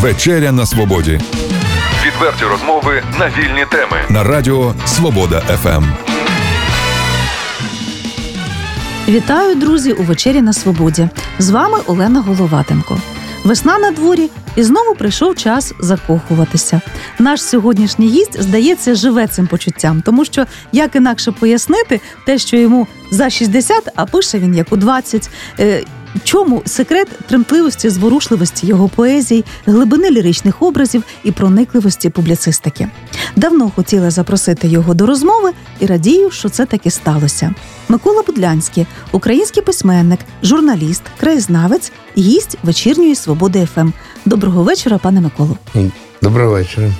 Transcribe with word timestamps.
Вечеря 0.00 0.52
на 0.52 0.66
свободі. 0.66 1.20
Відверті 2.06 2.44
розмови 2.44 3.02
на 3.18 3.26
вільні 3.28 3.66
теми 3.70 3.96
на 4.08 4.24
Радіо 4.24 4.74
Свобода 4.86 5.40
ФМ. 5.40 5.84
Вітаю, 9.08 9.54
друзі, 9.54 9.92
у 9.92 10.02
вечері 10.02 10.42
на 10.42 10.52
свободі. 10.52 11.08
З 11.38 11.50
вами 11.50 11.78
Олена 11.86 12.20
Головатенко. 12.20 12.98
Весна 13.44 13.78
на 13.78 13.90
дворі, 13.90 14.30
і 14.56 14.62
знову 14.62 14.94
прийшов 14.94 15.36
час 15.36 15.74
закохуватися. 15.80 16.80
Наш 17.18 17.42
сьогоднішній 17.42 18.08
гість, 18.08 18.42
здається, 18.42 18.94
живе 18.94 19.26
цим 19.26 19.46
почуттям, 19.46 20.02
тому 20.02 20.24
що 20.24 20.46
як 20.72 20.96
інакше 20.96 21.32
пояснити 21.32 22.00
те, 22.26 22.38
що 22.38 22.56
йому 22.56 22.86
за 23.10 23.30
60, 23.30 23.88
а 23.96 24.06
пише 24.06 24.38
він 24.38 24.54
як 24.54 24.72
у 24.72 24.76
20, 24.76 25.30
Чому 26.24 26.62
секрет 26.66 27.08
тремтливості, 27.26 27.90
зворушливості 27.90 28.66
його 28.66 28.88
поезій, 28.88 29.44
глибини 29.66 30.10
ліричних 30.10 30.62
образів 30.62 31.02
і 31.24 31.32
проникливості 31.32 32.10
публіцистики? 32.10 32.88
Давно 33.36 33.70
хотіла 33.76 34.10
запросити 34.10 34.68
його 34.68 34.94
до 34.94 35.06
розмови 35.06 35.52
і 35.80 35.86
радію, 35.86 36.30
що 36.30 36.48
це 36.48 36.66
таки 36.66 36.90
сталося. 36.90 37.54
Микола 37.88 38.22
Будлянський, 38.26 38.86
український 39.12 39.62
письменник, 39.62 40.20
журналіст, 40.42 41.02
краєзнавець, 41.20 41.92
гість 42.18 42.56
вечірньої 42.62 43.14
свободи 43.14 43.68
ФМ. 43.74 43.90
Доброго 44.24 44.62
вечора, 44.62 44.98
пане 44.98 45.20
Миколу. 45.20 45.56
Доброго 46.22 46.50
вечора. 46.52 46.92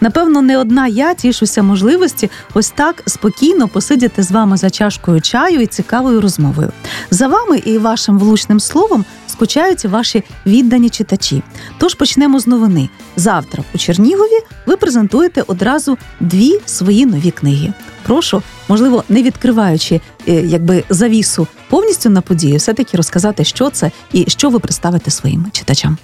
Напевно, 0.00 0.42
не 0.42 0.58
одна 0.58 0.86
я 0.86 1.14
тішуся 1.14 1.62
можливості 1.62 2.30
ось 2.54 2.70
так 2.70 3.02
спокійно 3.06 3.68
посидіти 3.68 4.22
з 4.22 4.30
вами 4.30 4.56
за 4.56 4.70
чашкою 4.70 5.20
чаю 5.20 5.60
і 5.60 5.66
цікавою 5.66 6.20
розмовою. 6.20 6.72
За 7.10 7.28
вами 7.28 7.58
і 7.58 7.78
вашим 7.78 8.18
влучним 8.18 8.60
словом 8.60 9.04
скучають 9.26 9.84
ваші 9.84 10.24
віддані 10.46 10.90
читачі. 10.90 11.42
Тож 11.78 11.94
почнемо 11.94 12.40
з 12.40 12.46
новини. 12.46 12.88
Завтра 13.16 13.64
у 13.74 13.78
Чернігові 13.78 14.40
ви 14.66 14.76
презентуєте 14.76 15.44
одразу 15.46 15.98
дві 16.20 16.60
свої 16.66 17.06
нові 17.06 17.30
книги. 17.30 17.72
Прошу, 18.06 18.42
можливо, 18.68 19.04
не 19.08 19.22
відкриваючи 19.22 20.00
е, 20.28 20.32
якби 20.32 20.84
завісу 20.90 21.46
повністю 21.68 22.10
на 22.10 22.20
подію, 22.20 22.56
все 22.56 22.74
таки 22.74 22.96
розказати, 22.96 23.44
що 23.44 23.70
це 23.70 23.90
і 24.12 24.24
що 24.28 24.50
ви 24.50 24.58
представите 24.58 25.10
своїм 25.10 25.46
читачам. 25.52 25.98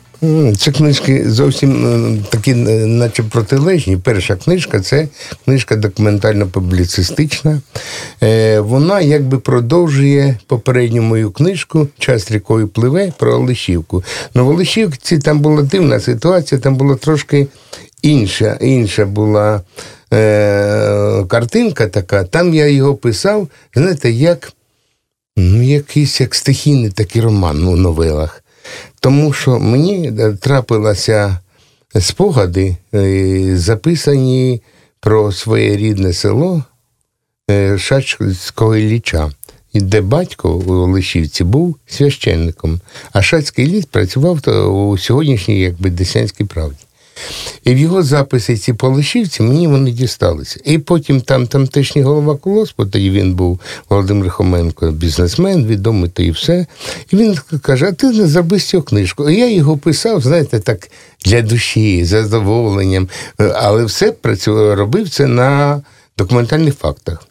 Це 0.58 0.72
книжки 0.72 1.30
зовсім 1.30 1.86
е, 1.86 2.18
такі, 2.30 2.50
е, 2.50 2.54
наче 2.86 3.22
протилежні. 3.22 3.96
Перша 3.96 4.36
книжка 4.36 4.80
це 4.80 5.08
книжка 5.44 5.76
документально-публіцистична. 5.76 7.60
Вона 8.58 9.00
якби 9.00 9.38
продовжує 9.38 10.38
попередню 10.46 11.02
мою 11.02 11.30
книжку 11.30 11.88
Час 11.98 12.30
рікою 12.30 12.68
пливе 12.68 13.12
про 13.18 13.34
Олешівку. 13.34 14.04
Ну, 14.34 14.46
в 14.46 14.48
Олешівці 14.48 15.18
там 15.18 15.40
була 15.40 15.62
дивна 15.62 16.00
ситуація, 16.00 16.60
там 16.60 16.76
була 16.76 16.94
трошки 16.94 17.46
інша. 18.02 18.58
Інша 18.60 19.06
була 19.06 19.60
е, 20.12 21.25
картинка 21.28 21.86
така. 21.86 22.25
Там 22.25 22.55
я 22.55 22.66
його 22.66 22.94
писав, 22.94 23.48
знаєте, 23.75 24.11
як 24.11 24.52
ну, 25.36 25.62
якийсь 25.62 26.20
як 26.20 26.34
стихійний 26.34 26.91
такий 26.91 27.22
роман 27.22 27.69
у 27.69 27.77
новелах. 27.77 28.44
Тому 29.00 29.33
що 29.33 29.58
мені 29.58 30.12
е, 30.19 30.33
трапилися 30.33 31.39
спогади, 32.00 32.77
е, 32.94 33.56
записані 33.56 34.62
про 35.00 35.33
своє 35.33 35.77
рідне 35.77 36.12
село 36.12 36.64
е, 37.50 37.78
Шацького 37.78 38.77
Ілліча, 38.77 39.33
де 39.74 40.00
батько 40.00 40.52
у 40.55 40.92
Лишівці 40.92 41.45
був 41.45 41.77
священником, 41.86 42.80
а 43.12 43.22
Шацький 43.22 43.67
ліс 43.67 43.84
працював 43.84 44.48
у 44.72 44.98
сьогоднішній 44.98 45.61
якби 45.61 45.91
Десянській 45.91 46.45
правді. 46.45 46.84
І 47.64 47.74
в 47.74 47.78
його 47.78 48.02
записи 48.02 48.56
ці 48.56 48.72
полишівці 48.72 49.42
мені 49.42 49.66
вони 49.66 49.90
дісталися. 49.90 50.60
І 50.64 50.78
потім 50.78 51.20
там 51.20 51.46
тамтешній 51.46 52.02
голова 52.02 52.36
колоспу, 52.36 52.86
тоді 52.86 53.11
він 53.11 53.34
був 53.34 53.61
Володимир 53.89 54.30
Хоменко, 54.30 54.90
бізнесмен, 54.90 55.67
відомий 55.67 56.11
то 56.11 56.22
і 56.22 56.30
все. 56.30 56.67
І 57.11 57.17
він 57.17 57.39
каже: 57.62 57.86
А 57.86 57.92
ти 57.92 58.11
не 58.11 58.27
зроби 58.27 58.58
цю 58.58 58.83
книжку. 58.83 59.30
І 59.30 59.36
я 59.36 59.50
його 59.50 59.77
писав, 59.77 60.20
знаєте, 60.20 60.61
так 60.61 60.89
для 61.24 61.42
душі, 61.42 62.05
за 62.05 62.22
задоволенням. 62.22 63.08
Але 63.39 63.84
все 63.84 64.12
працював, 64.12 64.74
робив 64.74 65.08
це 65.08 65.27
на 65.27 65.83
документальних 66.18 66.74
фактах. 66.74 67.30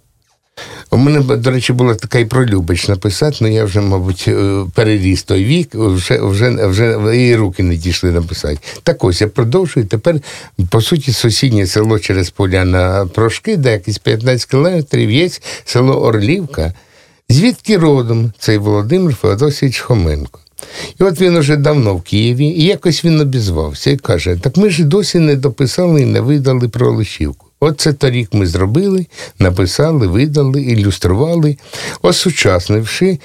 У 0.91 0.97
мене, 0.97 1.19
до 1.19 1.51
речі, 1.51 1.73
була 1.73 1.95
така 1.95 2.19
і 2.19 2.25
про 2.25 2.45
Любич 2.45 2.87
написати, 2.87 3.37
але 3.41 3.51
я 3.51 3.65
вже, 3.65 3.81
мабуть, 3.81 4.25
е, 4.27 4.65
переріс 4.73 5.23
той 5.23 5.45
вік, 5.45 5.75
вже 5.75 6.19
вже, 6.21 6.67
вже 6.67 7.17
і 7.17 7.35
руки 7.35 7.63
не 7.63 7.75
дійшли 7.75 8.11
написати. 8.11 8.57
Так 8.83 9.03
ось 9.03 9.21
я 9.21 9.27
продовжую. 9.27 9.85
Тепер, 9.85 10.15
по 10.69 10.81
суті, 10.81 11.11
сусіднє 11.11 11.67
село 11.67 11.99
через 11.99 12.29
поля 12.29 12.65
на 12.65 13.05
Прошки, 13.05 13.57
де 13.57 13.71
якісь 13.71 13.97
15 13.97 14.49
кілометрів 14.49 15.11
є 15.11 15.29
село 15.65 16.01
Орлівка, 16.01 16.73
звідки 17.29 17.77
родом 17.77 18.33
цей 18.39 18.57
Володимир 18.57 19.15
Феодосійович 19.15 19.79
Хоменко. 19.79 20.39
І 20.99 21.03
от 21.03 21.21
він 21.21 21.35
уже 21.35 21.55
давно 21.55 21.95
в 21.95 22.01
Києві, 22.01 22.45
і 22.45 22.63
якось 22.63 23.05
він 23.05 23.21
обізвався 23.21 23.91
і 23.91 23.97
каже: 23.97 24.37
так 24.41 24.57
ми 24.57 24.69
ж 24.69 24.83
досі 24.83 25.19
не 25.19 25.35
дописали 25.35 26.01
і 26.01 26.05
не 26.05 26.21
видали 26.21 26.69
про 26.69 26.91
Лишівку. 26.91 27.48
Оце 27.59 27.93
торік 27.93 28.33
ми 28.33 28.47
зробили, 28.47 29.07
написали, 29.39 30.07
видали, 30.07 30.61
ілюстрували, 30.61 31.57
осучаснивши, 32.01 33.19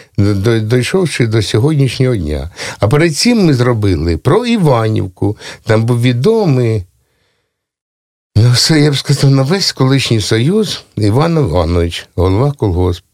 дійшовши 0.63 1.27
до 1.27 1.43
сьогоднішнього 1.43 2.17
дня. 2.17 2.51
А 2.79 2.89
перед 2.89 3.17
цим 3.17 3.47
ми 3.47 3.55
зробили 3.55 4.17
про 4.17 4.47
Іванівку. 4.47 5.37
Там 5.65 5.85
був 5.85 6.01
відомий. 6.01 6.85
Ну, 8.37 8.51
все, 8.53 8.81
я 8.81 8.91
б 8.91 8.97
сказав, 8.97 9.31
на 9.31 9.43
весь 9.43 9.73
колишній 9.73 10.21
союз 10.21 10.85
Іван 10.97 11.39
Іванович, 11.39 12.09
голова 12.17 12.53
колгоспу. 12.53 13.07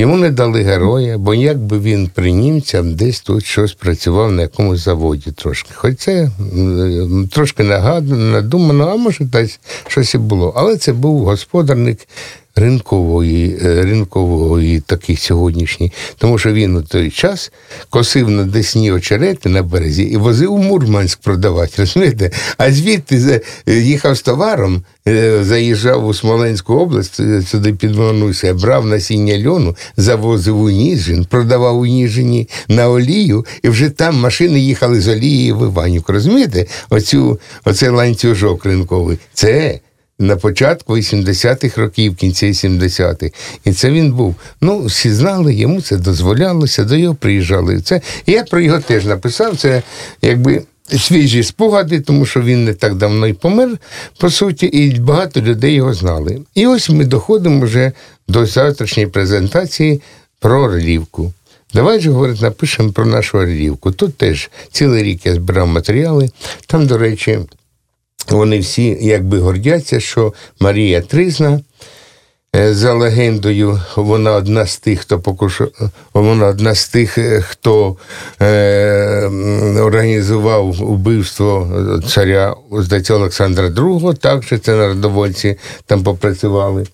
Йому 0.00 0.16
не 0.16 0.30
дали 0.30 0.62
героя, 0.62 1.18
бо 1.18 1.34
якби 1.34 1.78
він 1.78 2.10
при 2.14 2.32
німцям 2.32 2.94
десь 2.94 3.20
тут 3.20 3.44
щось 3.44 3.72
працював 3.72 4.32
на 4.32 4.42
якомусь 4.42 4.84
заводі 4.84 5.32
трошки. 5.32 5.70
Хоч 5.74 5.96
це 5.96 6.30
трошки 7.30 7.62
нагадано, 7.62 8.24
надумано, 8.32 8.88
а 8.92 8.96
може 8.96 9.24
десь 9.24 9.60
щось 9.88 10.14
і 10.14 10.18
було. 10.18 10.52
Але 10.56 10.76
це 10.76 10.92
був 10.92 11.24
господарник 11.24 11.98
ринкової, 12.56 13.58
е, 13.64 13.82
ринкової 13.82 14.80
такий 14.80 15.16
сьогоднішній, 15.16 15.92
тому 16.18 16.38
що 16.38 16.52
він 16.52 16.76
у 16.76 16.82
той 16.82 17.10
час 17.10 17.52
косив 17.90 18.30
на 18.30 18.44
десні 18.44 18.92
очерети 18.92 19.48
на 19.48 19.62
березі 19.62 20.02
і 20.02 20.16
возив 20.16 20.52
у 20.52 20.58
Мурманськ 20.58 21.20
продавати, 21.20 21.72
розумієте? 21.78 22.30
А 22.58 22.72
звідти 22.72 23.40
їхав 23.66 24.16
з 24.16 24.22
товаром, 24.22 24.82
е, 25.08 25.44
заїжджав 25.44 26.06
у 26.06 26.14
Смоленську 26.14 26.74
область, 26.74 27.20
е, 27.20 27.42
сюди 27.42 27.72
підманувся, 27.72 28.54
брав 28.54 28.86
насіння 28.86 29.48
льону, 29.48 29.76
завозив 29.96 30.60
у 30.60 30.70
Ніжин, 30.70 31.24
продавав 31.24 31.78
у 31.78 31.86
Ніжині 31.86 32.48
на 32.68 32.88
олію, 32.88 33.46
і 33.62 33.68
вже 33.68 33.90
там 33.90 34.16
машини 34.16 34.60
їхали 34.60 35.00
з 35.00 35.08
олією 35.08 35.56
в 35.56 35.64
Іванівку. 35.64 36.12
Розумієте? 36.12 36.66
Оцю, 36.90 37.40
Оцей 37.64 37.88
ланцюжок 37.88 38.64
ринковий. 38.64 39.18
Це 39.34 39.80
на 40.20 40.36
початку 40.36 40.96
80-х 40.96 41.80
років, 41.80 42.16
кінці 42.16 42.46
70-х. 42.46 43.30
І 43.64 43.72
це 43.72 43.90
він 43.90 44.12
був. 44.12 44.34
Ну, 44.60 44.84
всі 44.84 45.12
знали, 45.12 45.54
йому 45.54 45.82
це 45.82 45.96
дозволялося, 45.96 46.84
до 46.84 46.96
його 46.96 47.14
приїжджали. 47.14 47.80
Це 47.80 48.00
я 48.26 48.44
про 48.44 48.60
його 48.60 48.78
теж 48.78 49.06
написав. 49.06 49.56
Це 49.56 49.82
якби. 50.22 50.62
Свіжі 50.98 51.42
спогади, 51.42 52.00
тому 52.00 52.26
що 52.26 52.40
він 52.42 52.64
не 52.64 52.74
так 52.74 52.94
давно 52.94 53.26
й 53.26 53.32
помер, 53.32 53.78
по 54.18 54.30
суті, 54.30 54.66
і 54.66 55.00
багато 55.00 55.40
людей 55.40 55.74
його 55.74 55.94
знали. 55.94 56.40
І 56.54 56.66
ось 56.66 56.90
ми 56.90 57.04
доходимо 57.04 57.64
вже 57.64 57.92
до 58.28 58.46
завтрашньої 58.46 59.06
презентації 59.06 60.00
про 60.40 60.62
Орлівку. 60.62 61.32
Давай 61.74 62.00
же, 62.00 62.10
говорить, 62.10 62.42
напишемо 62.42 62.92
про 62.92 63.06
нашу 63.06 63.38
Орлівку. 63.38 63.92
Тут 63.92 64.16
теж 64.16 64.50
цілий 64.72 65.02
рік 65.02 65.26
я 65.26 65.34
збирав 65.34 65.66
матеріали. 65.66 66.30
Там, 66.66 66.86
до 66.86 66.98
речі, 66.98 67.38
вони 68.28 68.58
всі 68.58 68.98
якби 69.00 69.38
гордяться, 69.38 70.00
що 70.00 70.34
Марія 70.60 71.00
Тризна. 71.00 71.60
Е, 72.56 72.74
за 72.74 72.92
легендою, 72.94 73.80
вона 73.96 74.32
одна 74.32 74.66
з 74.66 74.78
тих, 74.78 75.00
хто 75.00 75.20
покуш... 75.20 75.60
вона 76.14 76.46
одна 76.46 76.74
з 76.74 76.88
тих, 76.88 77.18
е, 77.18 77.40
хто 77.40 77.96
е... 78.42 79.30
організував 79.80 80.72
вбивство 80.72 81.68
царя 82.08 82.54
здається, 82.72 83.14
Олександра 83.14 83.68
II, 83.68 84.16
так 84.16 84.44
що 84.44 84.58
це 84.58 84.74
народовольці 84.74 85.56
там 85.86 86.02
попрацювали. 86.02 86.86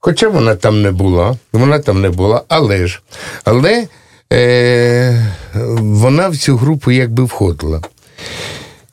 Хоча 0.00 0.28
вона 0.28 0.54
там 0.54 0.82
не 0.82 0.90
була, 0.90 1.36
вона 1.52 1.78
там 1.78 2.00
не 2.00 2.10
була, 2.10 2.42
але 2.48 2.86
ж 2.86 3.00
але 3.44 3.86
е... 4.32 5.32
вона 5.80 6.28
в 6.28 6.36
цю 6.36 6.56
групу 6.56 6.90
якби 6.90 7.24
входила. 7.24 7.80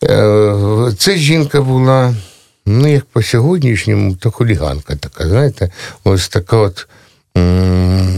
Е, 0.04 0.56
це 0.98 1.16
жінка 1.18 1.62
була, 1.62 2.16
ну, 2.68 2.88
як 2.88 3.06
по 3.06 3.22
сьогоднішньому, 3.22 4.16
то 4.16 4.32
хуліганка 4.32 4.96
така, 4.96 5.28
знаєте, 5.28 5.72
ось 6.04 6.30
така 6.30 6.58
от. 6.58 6.88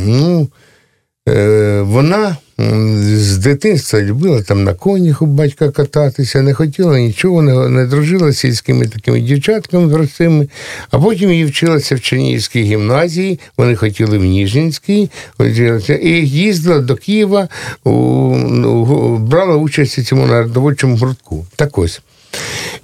Ну, 0.05 0.47
е, 1.29 1.81
вона 1.81 2.37
з 3.17 3.37
дитинства 3.37 4.01
любила 4.01 4.41
там 4.41 4.63
на 4.63 4.73
конях 4.73 5.21
у 5.21 5.25
батька 5.25 5.71
кататися, 5.71 6.41
не 6.41 6.53
хотіла 6.53 6.99
нічого, 6.99 7.41
не, 7.41 7.69
не 7.69 7.85
дружила 7.85 8.31
з 8.31 8.37
сільськими 8.37 8.87
такими 8.87 9.21
дівчатками 9.21 9.93
простими, 9.93 10.47
а 10.91 10.99
потім 10.99 11.31
її 11.31 11.45
вчилася 11.45 11.95
в 11.95 12.01
Чернігівській 12.01 12.63
гімназії, 12.63 13.39
вони 13.57 13.75
хотіли 13.75 14.17
в 14.17 14.23
Ніжинській, 14.23 15.09
і 16.01 16.09
їздила 16.29 16.79
до 16.79 16.95
Києва, 16.95 17.47
у, 17.83 17.89
у, 17.91 19.17
брала 19.17 19.55
участь 19.55 19.99
у 19.99 20.03
цьому 20.03 20.25
народовольчому 20.25 20.97
гуртку. 20.97 21.45
Так 21.55 21.77
ось. 21.77 22.01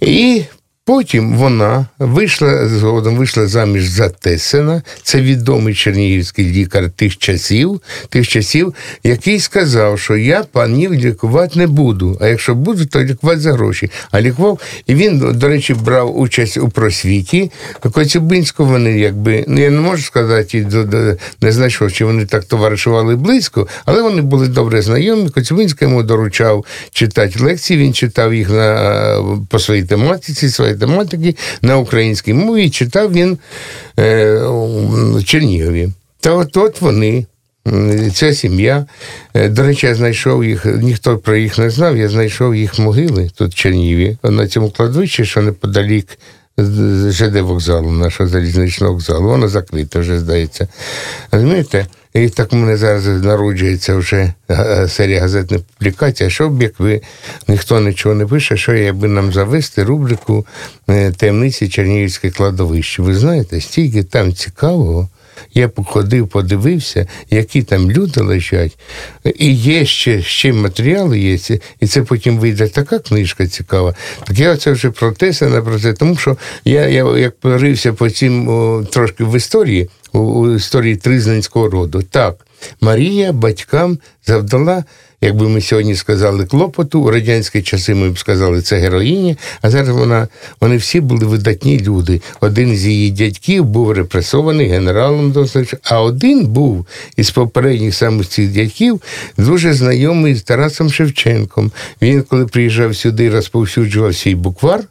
І 0.01 0.43
Потім 0.87 1.37
вона 1.37 1.85
вийшла 1.99 2.67
згодом 2.67 3.15
вийшла 3.15 3.47
заміж 3.47 3.85
за 3.85 4.09
Тесена, 4.09 4.81
це 5.03 5.21
відомий 5.21 5.75
чернігівський 5.75 6.45
лікар 6.45 6.89
тих 6.89 7.17
часів, 7.17 7.81
тих 8.09 8.27
часів, 8.27 8.73
який 9.03 9.39
сказав, 9.39 9.99
що 9.99 10.17
я 10.17 10.43
панів 10.43 10.93
лікувати 10.93 11.59
не 11.59 11.67
буду. 11.67 12.17
А 12.21 12.27
якщо 12.27 12.55
буду, 12.55 12.85
то 12.85 13.03
лікувати 13.03 13.39
за 13.39 13.53
гроші. 13.53 13.91
А 14.11 14.21
лікував, 14.21 14.59
і 14.87 14.95
він, 14.95 15.31
до 15.33 15.47
речі, 15.47 15.73
брав 15.73 16.19
участь 16.19 16.57
у 16.57 16.69
просвіті. 16.69 17.51
Коцюбинську 17.91 18.65
вони 18.65 18.99
якби, 18.99 19.45
ну 19.47 19.61
я 19.61 19.69
не 19.69 19.79
можу 19.79 20.03
сказати, 20.03 20.67
не 21.41 21.51
знайшов, 21.51 21.91
чи 21.91 22.05
вони 22.05 22.25
так 22.25 22.45
товаришували 22.45 23.15
близько, 23.15 23.67
але 23.85 24.01
вони 24.01 24.21
були 24.21 24.47
добре 24.47 24.81
знайомі. 24.81 25.29
Коцюбинський 25.29 25.87
йому 25.87 26.03
доручав 26.03 26.65
читати 26.91 27.39
лекції, 27.39 27.79
він 27.79 27.93
читав 27.93 28.33
їх 28.33 28.49
на, 28.49 29.39
по 29.49 29.59
своїй 29.59 29.83
тематиці. 29.83 30.49
своїй 30.49 30.74
тематики 30.75 31.35
на 31.61 31.77
українській 31.77 32.33
мові 32.33 32.69
читав 32.69 33.13
він 33.13 33.37
е, 33.99 34.39
у 34.41 35.23
Чернігові. 35.23 35.89
Та 36.19 36.31
от 36.31 36.57
от 36.57 36.81
вони. 36.81 37.25
Ця 38.13 38.33
сім'я. 38.33 38.85
Е, 39.33 39.49
до 39.49 39.63
речі, 39.63 39.87
я 39.87 39.95
знайшов 39.95 40.45
їх, 40.45 40.65
ніхто 40.65 41.17
про 41.17 41.35
їх 41.35 41.57
не 41.57 41.69
знав, 41.69 41.97
я 41.97 42.09
знайшов 42.09 42.55
їх 42.55 42.79
могили 42.79 43.29
тут 43.35 43.51
в 43.51 43.55
Чернігові, 43.55 44.17
на 44.23 44.47
цьому 44.47 44.69
кладовищі, 44.69 45.25
що 45.25 45.41
неподалік 45.41 46.07
ЖД 47.09 47.35
вокзалу, 47.35 47.91
нашого 47.91 48.29
залізничного 48.29 48.93
вокзалу. 48.93 49.27
Воно 49.27 49.47
закрите 49.47 49.99
вже, 49.99 50.19
здається. 50.19 50.67
Розумієте? 51.31 51.87
І 52.15 52.29
так 52.29 52.53
у 52.53 52.55
мене 52.55 52.77
зараз 52.77 53.07
народжується 53.07 53.95
вже 53.95 54.33
е, 54.49 54.87
серія 54.89 55.19
газетних 55.19 55.61
публікацій. 55.61 56.29
Що 56.29 56.49
б 56.49 56.61
як 56.61 56.79
ви 56.79 57.01
ніхто 57.47 57.79
нічого 57.79 58.15
не 58.15 58.25
пише, 58.25 58.57
що 58.57 58.73
якби 58.73 59.07
нам 59.07 59.33
завести 59.33 59.83
рубрику 59.83 60.45
е, 60.89 61.11
таємниці 61.11 61.69
Чернігівське 61.69 62.29
кладовище. 62.29 63.01
Ви 63.01 63.15
знаєте, 63.15 63.61
стільки 63.61 64.03
там 64.03 64.33
цікавого. 64.33 65.09
Я 65.53 65.69
походив, 65.69 66.27
подивився, 66.27 67.07
які 67.29 67.63
там 67.63 67.91
люди 67.91 68.21
лежать, 68.21 68.77
і 69.35 69.53
є 69.53 69.85
ще 69.85 70.21
ще 70.21 70.53
матеріали 70.53 71.19
є, 71.19 71.37
і 71.79 71.87
це 71.87 72.01
потім 72.01 72.37
вийде 72.37 72.67
така 72.67 72.99
книжка 72.99 73.47
цікава. 73.47 73.95
Так 74.23 74.39
я 74.39 74.57
це 74.57 74.71
вже 74.71 74.91
про 74.91 75.11
те, 75.11 75.33
про 75.61 75.79
це, 75.79 75.93
тому 75.93 76.15
що 76.15 76.37
я 76.65 76.87
я 76.87 77.17
як 77.17 77.39
порився 77.39 77.93
по 77.93 78.09
цим 78.09 78.47
о, 78.47 78.83
трошки 78.91 79.23
в 79.23 79.37
історії, 79.37 79.89
у, 80.15 80.55
історії 80.55 80.95
Тризненського 80.95 81.69
роду. 81.69 82.03
Так, 82.03 82.47
Марія 82.81 83.31
батькам 83.31 83.97
завдала 84.27 84.83
якби 85.25 85.49
ми 85.49 85.61
сьогодні 85.61 85.95
сказали 85.95 86.45
клопоту, 86.45 86.99
у 86.99 87.11
радянські 87.11 87.61
часи 87.61 87.95
ми 87.95 88.09
б 88.09 88.19
сказали, 88.19 88.61
це 88.61 88.77
героїні, 88.77 89.37
а 89.61 89.69
зараз 89.69 89.89
вона, 89.89 90.27
вони 90.61 90.77
всі 90.77 91.01
були 91.01 91.25
видатні 91.25 91.79
люди. 91.79 92.21
Один 92.41 92.75
з 92.75 92.85
її 92.85 93.11
дядьків 93.11 93.65
був 93.65 93.91
репресований 93.91 94.67
генералом 94.67 95.31
досить, 95.31 95.73
а 95.83 96.01
один 96.01 96.45
був 96.45 96.85
із 97.17 97.31
попередніх 97.31 97.95
саме 97.95 98.23
цих 98.23 98.51
дядьків 98.51 99.01
дуже 99.37 99.73
знайомий 99.73 100.35
з 100.35 100.43
Тарасом 100.43 100.89
Шевченком. 100.89 101.71
Він, 102.01 102.23
коли 102.23 102.45
приїжджав 102.45 102.95
сюди, 102.95 103.29
розповсюджував 103.29 104.15
свій 104.15 104.35
буквар. 104.35 104.83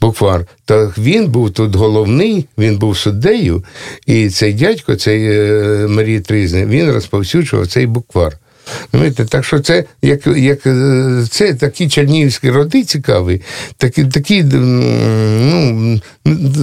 Буквар, 0.00 0.46
то 0.64 0.92
він 0.98 1.28
був 1.28 1.50
тут 1.50 1.74
головний, 1.74 2.46
він 2.58 2.78
був 2.78 2.96
суддею, 2.96 3.64
і 4.06 4.28
цей 4.28 4.52
дядько, 4.52 4.96
цей 4.96 5.24
е, 5.24 5.86
Марії 5.88 6.20
Тризни, 6.20 6.66
він 6.66 6.90
розповсюджував 6.90 7.66
цей 7.66 7.86
буквар. 7.86 8.38
Знаєте, 8.92 9.24
Так 9.24 9.44
що 9.44 9.60
це 9.60 9.84
як 10.02 10.26
як 10.26 10.66
е, 10.66 11.24
це 11.30 11.54
такі 11.54 11.88
чернігівські 11.88 12.50
роди 12.50 12.84
цікаві, 12.84 13.42
такі 13.76 14.04
такі 14.04 14.42
ну, 14.42 16.00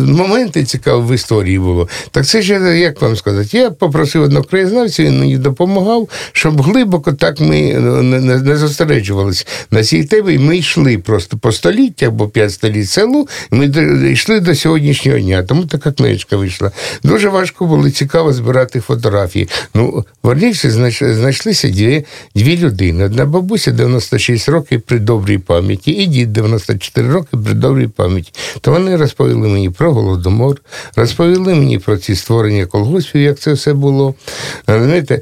моменти 0.08 0.64
цікаві 0.64 1.02
в 1.02 1.16
історії 1.16 1.60
було. 1.60 1.90
Так 2.12 2.26
це 2.26 2.42
ж, 2.42 2.78
як 2.80 3.02
вам 3.02 3.16
сказати, 3.16 3.58
я 3.58 3.72
попросив 3.72 4.22
одного 4.22 4.44
краєзнавця, 4.44 5.04
він 5.04 5.20
мені 5.20 5.38
допомагав, 5.38 6.10
щоб 6.32 6.62
глибоко 6.62 7.14
так 7.14 7.40
ми 7.40 7.74
ну, 7.80 8.04
не, 8.04 8.20
не, 8.20 8.58
зосереджувалися 8.58 9.46
на 9.72 9.84
цій 9.84 10.04
темі. 10.04 10.34
І 10.34 10.40
ми 10.40 10.58
йшли 10.58 10.98
просто 10.98 11.38
по 11.38 11.52
століття 11.52 12.08
або 12.08 12.28
п'ять 12.28 12.52
століть 12.52 12.90
селу, 12.90 13.28
і 13.52 13.56
ми 13.56 13.66
йшли 14.12 14.40
до 14.40 14.56
сьогоднішнього 14.56 15.20
дня. 15.20 15.44
Тому 15.44 15.66
така 15.66 15.92
книжка 15.92 16.38
вийшла. 16.38 16.72
Дуже 17.04 17.30
важко 17.30 17.66
було 17.66 17.90
цікаво 17.90 18.34
збирати 18.34 18.80
фотографії. 18.80 19.50
Ну, 19.74 20.06
верніше, 20.24 20.72
знайшлися 21.00 21.70
дві 22.36 22.58
людини. 22.58 23.06
Одна 23.06 23.26
бабуся 23.26 23.72
96 23.72 24.50
років 24.50 24.82
при 24.82 25.00
добрій 25.00 25.38
пам'яті, 25.38 25.92
і 25.92 26.06
дід 26.06 26.34
94 26.34 27.10
роки 27.10 27.38
при 27.38 27.54
добрій 27.54 27.88
пам'яті. 27.88 28.32
То 28.62 28.72
вони 28.72 28.96
розповіли 28.96 29.48
мені 29.48 29.70
про 29.70 29.94
голодомор, 29.94 30.62
розповіли 30.96 31.56
мені 31.56 31.80
про 31.80 31.98
ці 31.98 32.16
створення 32.16 32.66
колгоспів, 32.66 33.22
як 33.22 33.40
це 33.40 33.54
все 33.54 33.74
було. 33.74 34.16
Знаєте, 34.68 35.22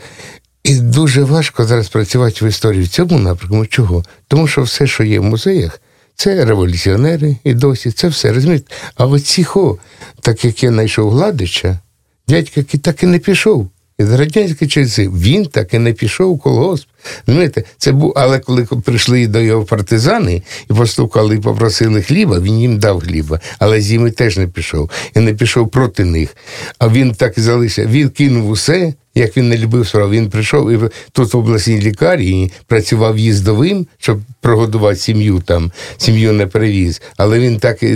і 0.64 0.76
дуже 0.76 1.24
важко 1.24 1.66
зараз 1.66 1.90
працювати 1.90 2.46
в 2.46 2.48
історії 2.48 2.84
в 2.84 2.88
цьому 2.88 3.20
напрямку. 3.20 3.66
Чого? 3.66 4.04
Тому 4.28 4.48
що 4.48 4.62
все, 4.62 4.88
що 4.88 5.04
є 5.04 5.20
в 5.20 5.24
музеях, 5.24 5.82
це 6.16 6.46
революціонери 6.46 7.38
і 7.44 7.54
досі, 7.54 7.92
це 7.92 8.08
все. 8.08 8.34
розумієте? 8.34 8.74
А 8.96 9.06
оці 9.06 9.44
хо, 9.44 9.78
так 10.22 10.46
як 10.46 10.64
я 10.64 10.70
знайшов 10.70 11.12
Гладича, 11.12 11.80
дядька 12.28 12.64
так 12.64 13.04
і 13.04 13.06
не 13.06 13.20
пішов. 13.20 13.70
За 14.00 14.18
радянські 14.18 14.68
часи 14.68 15.10
він 15.10 15.46
так 15.46 15.74
і 15.74 15.80
не 15.80 15.94
пішов 15.94 16.32
у 16.32 16.38
колгосп. 16.38 16.88
Знаєте, 17.28 17.64
це 17.78 17.92
був, 17.92 18.14
але 18.16 18.40
коли 18.40 18.66
прийшли 18.66 19.28
до 19.28 19.40
його 19.40 19.66
партизани 19.66 20.42
і 20.70 20.74
постукали 20.74 21.40
попросили 21.40 22.02
хліба, 22.02 22.40
він 22.40 22.60
їм 22.60 22.80
дав 22.80 23.02
хліба, 23.02 23.40
але 23.60 23.82
зими 23.82 24.12
теж 24.12 24.38
не 24.38 24.48
пішов 24.48 24.92
і 25.16 25.20
не 25.20 25.34
пішов 25.34 25.70
проти 25.70 26.06
них. 26.06 26.38
А 26.80 26.88
він 26.88 27.12
так 27.12 27.38
і 27.38 27.42
залишив. 27.42 27.90
Він 27.90 28.10
кинув 28.10 28.50
усе, 28.50 28.94
як 29.16 29.38
він 29.38 29.50
не 29.50 29.58
любив 29.58 29.88
справу. 29.88 30.12
Він 30.12 30.30
прийшов 30.30 30.72
і 30.72 30.80
тут 31.12 31.34
в 31.34 31.38
обласній 31.38 31.82
лікарні 31.82 32.52
працював 32.68 33.18
їздовим, 33.18 33.88
щоб 34.00 34.20
прогодувати 34.42 35.00
сім'ю 35.00 35.44
там, 35.46 35.72
сім'ю 35.98 36.34
не 36.34 36.48
перевіз. 36.48 37.02
Але 37.18 37.40
він 37.40 37.60
так 37.60 37.84
і 37.84 37.88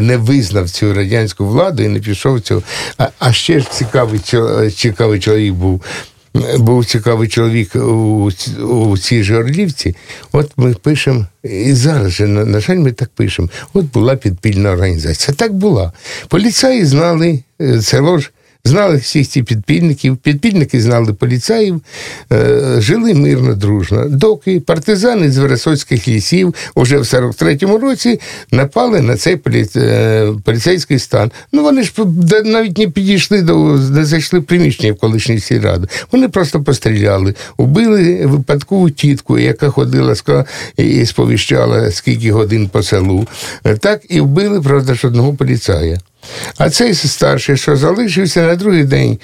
не 0.00 0.16
визнав 0.16 0.70
цю 0.70 0.94
радянську 0.94 1.46
владу 1.46 1.82
і 1.82 1.88
не 1.88 2.00
пішов 2.00 2.40
цього. 2.40 2.62
А, 2.98 3.08
а 3.18 3.32
ще 3.32 3.60
ж 3.60 3.70
цікавий 3.70 4.20
цікавий 4.70 5.20
чоловік 5.20 5.54
був 5.54 5.82
був 6.58 6.84
цікавий 6.84 7.28
чоловік 7.28 7.76
у 7.76 8.30
у 8.62 8.98
цій 8.98 9.22
ж 9.22 9.36
Орлівці. 9.36 9.96
От 10.32 10.52
ми 10.56 10.74
пишемо, 10.74 11.26
і 11.42 11.72
зараз 11.72 12.12
же, 12.12 12.26
на, 12.26 12.44
на 12.44 12.60
жаль, 12.60 12.76
ми 12.76 12.92
так 12.92 13.10
пишемо. 13.14 13.48
От 13.72 13.84
була 13.84 14.16
підпільна 14.16 14.70
організація. 14.70 15.34
Так 15.34 15.54
була. 15.54 15.92
Поліцаї 16.28 16.84
знали 16.84 17.42
е, 17.60 17.82
село 17.82 18.18
ж 18.18 18.30
знали 18.64 18.96
всіх 18.96 19.28
цих 19.28 19.44
підпільників, 19.44 20.16
підпільники 20.16 20.80
знали 20.80 21.12
поліцаїв, 21.12 21.80
е, 22.32 22.76
жили 22.78 23.14
мирно, 23.14 23.54
дружно. 23.54 24.08
Доки 24.08 24.60
партизани 24.60 25.30
з 25.30 25.38
Вересоцьких 25.38 26.08
лісів 26.08 26.54
уже 26.74 26.98
в 26.98 27.02
43-му 27.02 27.78
році 27.78 28.20
напали 28.50 29.00
на 29.00 29.16
цей 29.16 29.40
е, 29.76 30.32
поліцейський 30.44 30.98
стан. 30.98 31.30
Ну 31.52 31.62
вони 31.62 31.82
ж 31.82 31.92
навіть 32.44 32.78
не 32.78 32.88
підійшли 32.88 33.42
до 33.42 33.56
не 33.74 34.04
зайшли 34.04 34.38
в 34.38 34.44
приміщення 34.44 34.92
в 34.92 34.96
колишній 34.96 35.40
сільради. 35.40 35.88
Вони 36.12 36.28
просто 36.28 36.62
постріляли, 36.62 37.34
убили 37.56 38.26
випадкову 38.26 38.90
тітку, 38.90 39.38
яка 39.38 39.70
ходила 39.70 40.14
і 40.76 41.06
сповіщала 41.06 41.90
скільки 41.90 42.32
годин 42.32 42.68
по 42.68 42.82
селу. 42.82 43.26
Так 43.80 44.02
і 44.08 44.20
вбили, 44.20 44.60
правда, 44.60 44.94
ж 44.94 45.06
одного 45.06 45.34
поліцая. 45.34 45.98
А 46.58 46.70
цей 46.70 46.94
старший, 46.94 47.56
що 47.56 47.76
залишився 47.76 48.42
на 48.42 48.56
другий 48.56 48.84
день, 48.84 49.18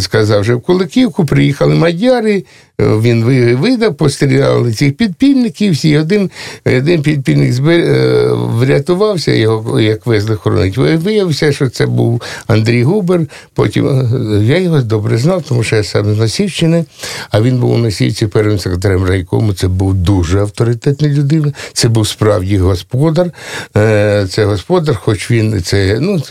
сказав, 0.00 0.44
що 0.44 0.58
в 0.58 0.60
Куликівку 0.60 1.24
приїхали 1.24 1.74
мадяри, 1.74 2.44
він 2.78 3.24
видав, 3.56 3.94
постріляли 3.94 4.72
цих 4.72 4.96
підпільників, 4.96 5.72
всі 5.72 5.98
один 5.98 6.30
один 6.66 7.02
підпільник. 7.02 7.54
Е, 7.68 8.28
врятувався, 8.32 9.32
його 9.32 9.80
як 9.80 10.06
везли 10.06 10.36
хоронить. 10.36 10.76
Виявився, 10.76 11.52
що 11.52 11.68
це 11.68 11.86
був 11.86 12.22
Андрій 12.46 12.82
Губер. 12.82 13.20
Потім 13.54 13.88
е, 13.88 14.44
я 14.44 14.58
його 14.58 14.82
добре 14.82 15.18
знав, 15.18 15.42
тому 15.42 15.62
що 15.62 15.76
я 15.76 15.84
сам 15.84 16.14
з 16.14 16.18
Носівщини, 16.18 16.84
а 17.30 17.40
він 17.40 17.58
був 17.58 17.70
у 17.70 17.78
Носівці 17.78 18.26
первим 18.26 18.58
секретарем 18.58 19.04
райкому. 19.04 19.52
Це 19.52 19.68
був 19.68 19.94
дуже 19.94 20.40
авторитетна 20.40 21.08
людина. 21.08 21.52
Це 21.72 21.88
був 21.88 22.08
справді 22.08 22.58
господар. 22.58 23.30
Е, 23.76 24.26
це 24.30 24.44
господар, 24.44 24.96
хоч 24.96 25.30
він 25.30 25.62
це, 25.62 25.98
ну, 26.00 26.22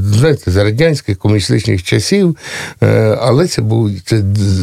знаєте, 0.00 0.50
за 0.50 0.64
радянських 0.64 1.18
комуністичних 1.18 1.82
часів, 1.82 2.36
але 3.20 3.46
це 3.46 3.62
був 3.62 3.90
це 4.04 4.22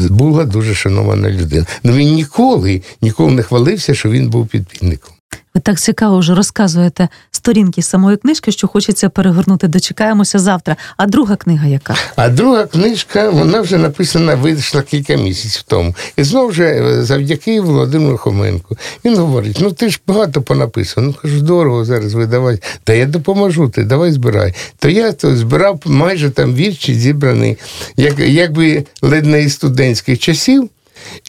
була 0.10 0.46
дуже 0.46 0.76
шанована 0.76 1.30
людина. 1.30 1.66
Ну 1.84 1.94
він 1.94 2.14
ніколи 2.14 2.82
ніколи 3.02 3.32
не 3.32 3.44
хвалився, 3.44 3.94
що 3.94 4.10
він 4.10 4.30
був 4.30 4.48
підпільником. 4.48 5.15
Ви 5.56 5.62
так 5.62 5.80
цікаво 5.80 6.20
вже 6.20 6.36
розказуєте 6.36 7.08
сторінки 7.32 7.82
самої 7.82 8.18
книжки, 8.18 8.52
що 8.52 8.68
хочеться 8.68 9.10
перегорнути. 9.10 9.68
Дочекаємося 9.68 10.40
завтра. 10.40 10.76
А 10.98 11.06
друга 11.06 11.36
книга 11.36 11.68
яка? 11.68 11.96
А 12.16 12.30
друга 12.30 12.66
книжка, 12.66 13.30
вона 13.30 13.62
вже 13.62 13.78
написана, 13.78 14.36
вийшла 14.36 14.82
кілька 14.82 15.16
місяців 15.16 15.62
тому. 15.62 15.96
І 16.18 16.24
знову 16.24 16.52
ж 16.52 16.64
е, 16.64 17.04
завдяки 17.04 17.62
Володимиру 17.62 18.18
Хоменку. 18.18 18.78
Він 19.06 19.18
говорить: 19.18 19.58
ну 19.62 19.72
ти 19.72 19.90
ж 19.90 20.00
багато 20.08 20.42
понаписав. 20.42 21.04
Ну 21.04 21.14
кажу, 21.22 21.42
дорого 21.42 21.86
зараз 21.86 22.14
видавати. 22.14 22.62
Та 22.84 22.94
я 22.94 23.06
допоможу, 23.06 23.70
ти 23.70 23.84
давай 23.84 24.12
збирай. 24.12 24.54
То 24.80 24.90
я 24.90 25.12
то 25.12 25.36
збирав 25.36 25.82
майже 25.86 26.30
там 26.30 26.56
вірші 26.56 26.94
зібрані, 26.94 27.58
як, 27.98 28.20
якби 28.20 28.86
ледь 29.02 29.26
не 29.26 29.44
із 29.44 29.54
студентських 29.54 30.20
часів. 30.20 30.70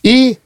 І 0.02 0.36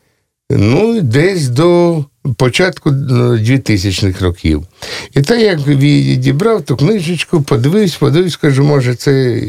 ну, 0.51 1.01
десь 1.01 1.49
до 1.49 2.05
початку 2.37 2.91
2000-х 2.91 4.21
ну, 4.21 4.27
років. 4.27 4.67
І 5.15 5.23
так 5.23 5.41
як 5.41 5.67
відібрав 5.67 6.63
ту 6.63 6.77
книжечку, 6.77 7.43
подивився, 7.43 7.97
подивився, 8.01 8.39
кажу, 8.41 8.65
може, 8.65 8.95
це 8.95 9.41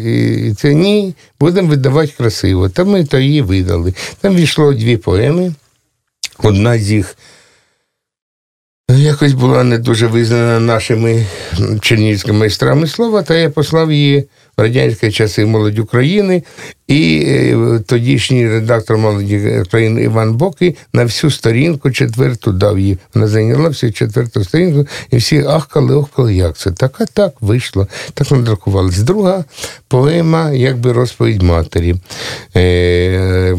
це 0.58 0.74
ні, 0.74 1.16
будемо 1.40 1.68
видавати 1.68 2.14
красиво. 2.18 2.70
Та 2.70 2.84
ми 2.84 3.06
то 3.06 3.20
її 3.20 3.42
видали. 3.42 3.94
Там 4.22 4.36
війшло 4.36 4.74
дві 4.74 4.98
поеми. 4.98 5.54
Одна 6.44 6.78
з 6.78 6.92
їх 6.92 7.18
якось 8.90 9.34
була 9.34 9.64
не 9.64 9.78
дуже 9.78 10.08
визнана 10.08 10.60
нашими 10.60 11.26
чернігівськими 11.82 12.40
майстрами 12.40 12.88
слова, 12.88 13.24
та 13.24 13.36
я 13.36 13.50
послав 13.50 13.92
її 13.92 14.28
в 14.58 14.62
радянські 14.62 15.12
часи 15.12 15.46
молодь 15.46 15.80
України 15.80 16.44
і 16.92 17.24
е, 17.28 17.80
тодішній 17.86 18.50
редактор 18.50 18.98
молоді 18.98 19.62
України 19.66 20.04
Іван 20.04 20.34
Боки 20.34 20.76
на 20.94 21.04
всю 21.04 21.32
сторінку 21.32 21.92
четверту 21.92 22.52
дав 22.52 22.80
її. 22.80 22.98
Вона 23.14 23.28
зайняла 23.28 23.70
всю 23.70 23.94
четверту 23.94 24.44
сторінку, 24.44 24.88
і 25.12 25.18
всі 25.18 25.44
ахкали, 25.48 25.96
охкали, 25.96 26.36
як 26.36 26.58
це. 26.58 26.72
Так, 26.72 26.96
а 27.00 27.06
так 27.06 27.34
вийшло. 27.42 27.88
Так 28.14 28.32
надрукувалось. 28.32 29.00
Друга 29.00 29.46
поема, 29.88 30.52
якби 30.52 30.94
розповідь 30.94 31.42
матері. 31.42 31.96
Е, 32.56 33.56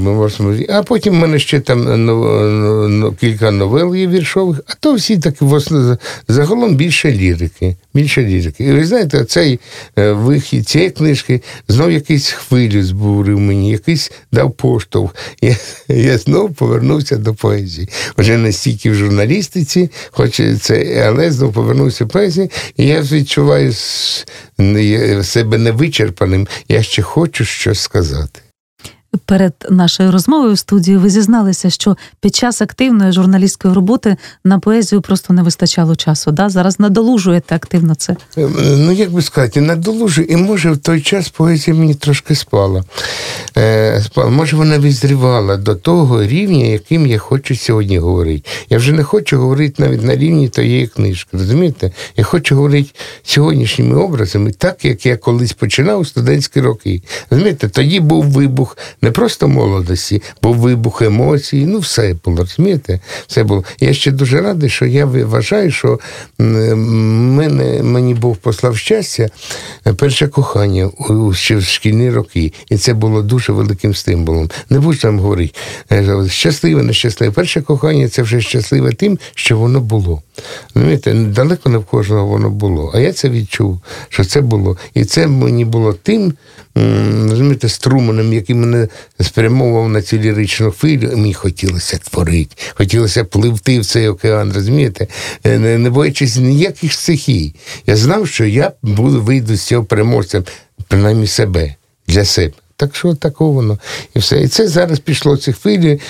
а 0.68 0.82
потім 0.82 1.14
в 1.14 1.16
мене 1.16 1.38
ще 1.38 1.60
там 1.60 3.16
кілька 3.20 3.50
новел 3.50 3.96
є 3.96 4.06
віршових, 4.06 4.60
а 4.66 4.72
то 4.80 4.94
всі 4.94 5.18
такі 5.18 5.44
загалом 6.28 6.76
більше 6.76 7.12
лірики. 7.12 7.76
Більше 7.94 8.22
лірики. 8.22 8.64
І 8.64 8.72
ви 8.72 8.84
знаєте, 8.84 9.24
цей 9.24 9.60
е, 9.98 10.12
вихід 10.12 10.68
цієї 10.68 10.90
книжки 10.90 11.42
знов 11.68 11.92
якийсь 11.92 12.30
хвилю 12.30 12.82
збув 12.82 13.22
створив 13.23 13.41
мені, 13.41 13.71
якийсь 13.71 14.12
дав 14.33 14.52
поштовх. 14.52 15.14
Я 15.43 15.57
я 15.88 16.19
знову 16.19 16.55
повернувся 16.55 17.17
до 17.17 17.35
поезії. 17.35 17.88
Вже 18.19 18.37
настільки 18.37 18.91
в 18.91 18.95
журналістиці, 18.95 19.91
хоч 20.11 20.41
це, 20.61 21.05
але 21.09 21.31
знову 21.31 21.52
повернувся 21.52 22.05
до 22.05 22.11
поезії, 22.11 22.50
і 22.76 22.87
я 22.87 23.00
відчуваю 23.00 23.73
себе 25.23 25.59
невичерпаним. 25.59 26.49
Я 26.69 26.83
ще 26.83 27.02
хочу 27.02 27.45
щось 27.45 27.81
сказати 27.81 28.41
перед 29.26 29.52
нашою 29.71 30.12
розмовою 30.12 30.52
в 30.52 30.59
студії 30.59 30.97
ви 30.97 31.11
зізналися, 31.11 31.71
що 31.71 31.97
під 32.21 32.37
час 32.37 32.62
активної 32.62 33.12
журналістської 33.12 33.75
роботи 33.75 34.16
на 34.45 34.59
поезію 34.59 35.00
просто 35.00 35.35
не 35.35 35.42
вистачало 35.42 35.97
часу. 35.97 36.31
Да? 36.33 36.49
Зараз 36.49 36.81
надолужуєте 36.81 37.54
активно 37.54 37.95
це. 37.95 38.16
Е, 38.38 38.49
ну, 38.76 38.92
як 38.92 39.11
би 39.12 39.23
сказати, 39.23 39.61
надолужую, 39.61 40.26
і 40.26 40.37
може 40.37 40.71
в 40.71 40.78
той 40.78 41.00
час 41.00 41.28
поезія 41.28 41.76
мені 41.76 41.95
трошки 41.95 42.35
спала. 42.35 42.85
Е. 43.92 44.30
Може, 44.30 44.56
вона 44.56 44.78
відзрівала 44.78 45.56
до 45.56 45.75
того 45.75 46.22
рівня, 46.22 46.66
яким 46.66 47.06
я 47.06 47.18
хочу 47.18 47.56
сьогодні 47.56 47.99
говорити. 47.99 48.50
Я 48.70 48.78
вже 48.78 48.92
не 48.92 49.02
хочу 49.02 49.38
говорити 49.38 49.82
навіть 49.82 50.02
на 50.02 50.16
рівні 50.16 50.49
тієї 50.49 50.87
книжки. 50.87 51.28
Розумієте? 51.32 51.90
Я 52.16 52.25
хочу 52.25 52.56
говорити 52.56 52.90
сьогоднішніми 53.22 53.96
образами, 53.96 54.52
так 54.52 54.84
як 54.84 55.06
я 55.06 55.16
колись 55.16 55.52
починав 55.52 56.00
у 56.00 56.04
студентські 56.04 56.61
роки. 56.61 57.02
Розумієте, 57.30 57.68
тоді 57.68 58.00
був 58.00 58.25
вибух 58.25 58.78
не 59.02 59.11
просто 59.11 59.49
молодості, 59.49 60.22
був 60.42 60.56
вибух 60.56 61.02
емоцій, 61.02 61.66
ну 61.66 61.78
все 61.78 62.16
було, 62.25 62.37
розумієте? 62.37 63.00
Все 63.26 63.44
було. 63.44 63.64
Я 63.80 63.92
ще 63.92 64.11
дуже 64.11 64.40
радий, 64.40 64.70
що 64.70 64.87
я 64.87 65.06
вважаю, 65.06 65.70
що 65.70 66.00
мене, 66.38 67.82
мені 67.82 68.14
Бог 68.14 68.37
послав 68.37 68.76
щастя, 68.76 69.28
е, 69.87 69.92
перше 69.92 70.28
кохання 70.28 70.90
ще 71.32 71.56
в 71.56 71.62
шкільні 71.62 72.11
роки. 72.11 72.52
І 72.68 72.76
це 72.76 72.94
було 72.94 73.22
дуже 73.22 73.52
великим 73.82 73.94
стимулом. 73.94 74.50
Не 74.70 74.80
будь 74.80 75.00
там 75.00 75.18
говорити, 75.18 75.54
щасливе, 76.28 76.82
нещасливе. 76.82 77.32
Перше 77.32 77.62
кохання 77.62 78.08
це 78.08 78.22
вже 78.22 78.40
щасливе 78.40 78.92
тим, 78.92 79.18
що 79.34 79.58
воно 79.58 79.80
було. 79.80 80.22
Розумієте, 80.74 81.14
далеко 81.14 81.68
не 81.70 81.78
в 81.78 81.84
кожного 81.84 82.26
воно 82.26 82.50
було. 82.50 82.92
А 82.94 83.00
я 83.00 83.12
це 83.12 83.28
відчув, 83.28 83.80
що 84.08 84.24
це 84.24 84.40
було. 84.40 84.76
І 84.94 85.04
це 85.04 85.26
мені 85.26 85.64
було 85.64 85.92
тим, 85.92 86.34
розумієте, 87.30 87.68
струменем, 87.68 88.32
який 88.32 88.56
мене 88.56 88.88
спрямовував 89.20 89.88
на 89.88 90.02
цю 90.02 90.18
ліричну 90.18 90.72
хвилю, 90.72 91.10
і 91.12 91.16
мені 91.16 91.34
хотілося 91.34 91.98
творити, 91.98 92.56
хотілося 92.74 93.24
пливти 93.24 93.80
в 93.80 93.86
цей 93.86 94.08
океан, 94.08 94.52
розумієте, 94.52 95.06
е, 95.44 95.58
не, 95.58 95.78
не 95.78 95.90
боячись 95.90 96.36
ніяких 96.36 96.92
стихій. 96.92 97.54
Я 97.86 97.96
знав, 97.96 98.28
що 98.28 98.44
я 98.44 98.72
буду 98.82 99.22
вийду 99.22 99.56
з 99.56 99.62
цього 99.62 99.84
переможцем, 99.84 100.44
принаймні 100.88 101.26
себе, 101.26 101.74
для 102.08 102.24
себе. 102.24 102.62
Так 102.82 102.96
що 102.96 103.14
такого 103.14 103.50
воно 103.50 103.78
і 104.14 104.18
все. 104.18 104.40
І 104.40 104.48
це 104.48 104.68
зараз 104.68 104.98
пішло 104.98 105.36
ці 105.36 105.52
хвилі. 105.52 106.00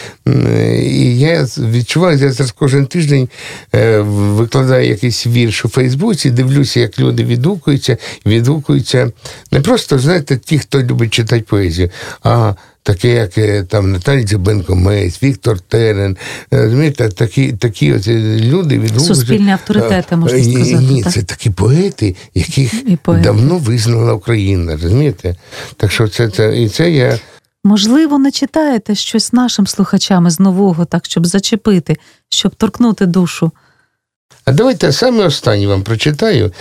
І 0.83 1.19
я 1.19 1.47
відчуваю, 1.59 2.19
я 2.19 2.33
зараз 2.33 2.53
кожен 2.53 2.87
тиждень 2.87 3.29
е, 3.75 4.01
викладаю 4.01 4.89
якийсь 4.89 5.27
вірш 5.27 5.65
у 5.65 5.69
Фейсбуці, 5.69 6.31
дивлюся, 6.31 6.81
як 6.81 6.99
люди 6.99 7.25
відгукуються, 7.25 7.97
відгукуються 8.27 9.13
не 9.51 9.61
просто, 9.61 9.99
знаєте, 9.99 10.37
ті, 10.37 10.59
хто 10.59 10.83
любить 10.83 11.15
читати 11.15 11.45
поезію, 11.49 11.91
а 12.23 12.55
таке, 12.83 13.09
як 13.09 13.39
е, 13.39 13.63
там 13.63 13.93
Наталія 13.93 14.25
Дзюбенко 14.25 14.77
Мець, 14.77 15.23
Віктор 15.23 15.61
Терен, 15.61 16.17
е, 16.53 16.63
розумієте, 16.63 17.09
такі 17.09 17.53
такі 17.53 17.93
от 17.93 18.09
люди 18.09 18.79
відгукуються. 18.79 19.15
Суспільні 19.15 19.51
авторитети, 19.51 20.17
можна 20.17 20.45
сказати. 20.45 20.87
Ні, 20.91 21.03
так? 21.03 21.13
це 21.13 21.23
такі 21.23 21.51
поети, 21.51 22.17
яких 22.35 22.73
давно 23.07 23.59
визнала 23.59 24.13
Україна. 24.13 24.79
розумієте? 24.83 25.37
Так 25.77 25.93
що 25.93 26.09
це, 26.09 26.29
це 26.29 26.63
і 26.63 26.69
це 26.69 26.91
я. 26.91 27.19
Можливо, 27.65 28.19
не 28.19 28.31
читаєте 28.31 28.95
щось 28.95 29.33
нашим 29.33 29.67
слухачам 29.67 30.31
з 30.31 30.41
нового, 30.41 30.85
так 30.85 31.05
щоб 31.07 31.27
зачепити, 31.27 31.97
щоб 32.29 32.55
торкнути 32.55 33.07
душу. 33.07 33.53
А 34.45 34.53
давайте 34.53 34.93
саме 34.93 35.25
останнє 35.25 35.67
вам 35.67 35.83
прочитаю. 35.83 36.53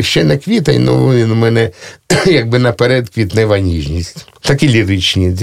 Ще 0.00 0.24
не 0.24 0.38
квітень, 0.38 0.88
але 0.88 1.16
він 1.16 1.30
у 1.30 1.34
мене 1.34 1.70
якби 2.26 2.58
наперед 2.58 3.08
квітнева 3.08 3.58
ніжність. 3.58 4.26
Такі 4.40 4.68
ліричні. 4.68 5.36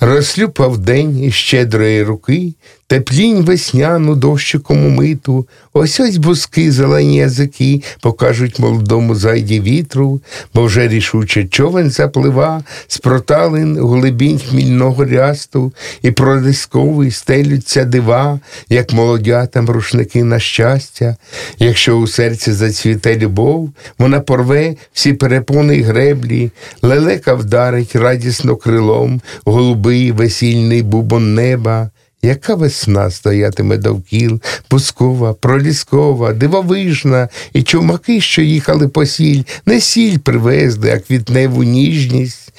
Розслюпав 0.00 0.78
день 0.78 1.32
щедрої 1.32 2.02
руки, 2.02 2.52
теплінь 2.90 3.42
весняну 3.42 4.14
дощиком 4.14 4.86
умиту, 4.86 5.46
ось 5.72 6.00
ось 6.00 6.16
бузки, 6.16 6.72
зелені 6.72 7.16
язики 7.16 7.82
покажуть 8.00 8.58
молодому 8.58 9.14
зайді 9.14 9.60
вітру, 9.60 10.20
бо 10.54 10.64
вже 10.64 10.88
рішуче 10.88 11.44
човен 11.44 11.90
заплива, 11.90 12.64
з 12.88 12.98
проталин 12.98 13.78
глибінь 13.78 14.38
хмільного 14.38 15.04
рясту, 15.04 15.72
і 16.02 16.10
продисковий 16.10 17.10
стелються 17.10 17.84
дива, 17.84 18.40
як 18.68 18.92
молодятам 18.92 19.70
рушники 19.70 20.24
на 20.24 20.38
щастя. 20.38 21.16
Якщо 21.58 21.96
у 21.96 22.06
серці 22.06 22.52
зацвіте 22.52 23.16
любов, 23.16 23.70
вона 23.98 24.20
порве 24.20 24.74
всі 24.92 25.12
перепони 25.12 25.76
й 25.76 25.82
греблі, 25.82 26.50
лелека 26.82 27.34
вдарить 27.34 27.96
радісно 27.96 28.56
крилом, 28.56 29.20
голубий 29.44 30.12
весільний 30.12 30.82
бубон 30.82 31.34
неба. 31.34 31.90
Яка 32.22 32.54
весна 32.54 33.10
стоятиме 33.10 33.76
довкіл, 33.76 34.40
пускова, 34.68 35.34
проліскова, 35.34 36.32
дивовижна, 36.32 37.28
і 37.52 37.62
чумаки, 37.62 38.20
що 38.20 38.42
їхали 38.42 38.88
по 38.88 39.06
сіль, 39.06 39.42
не 39.66 39.80
сіль 39.80 40.18
привезли, 40.18 40.90
а 40.90 40.98
квітневу 40.98 41.62
ніжність. 41.62 42.52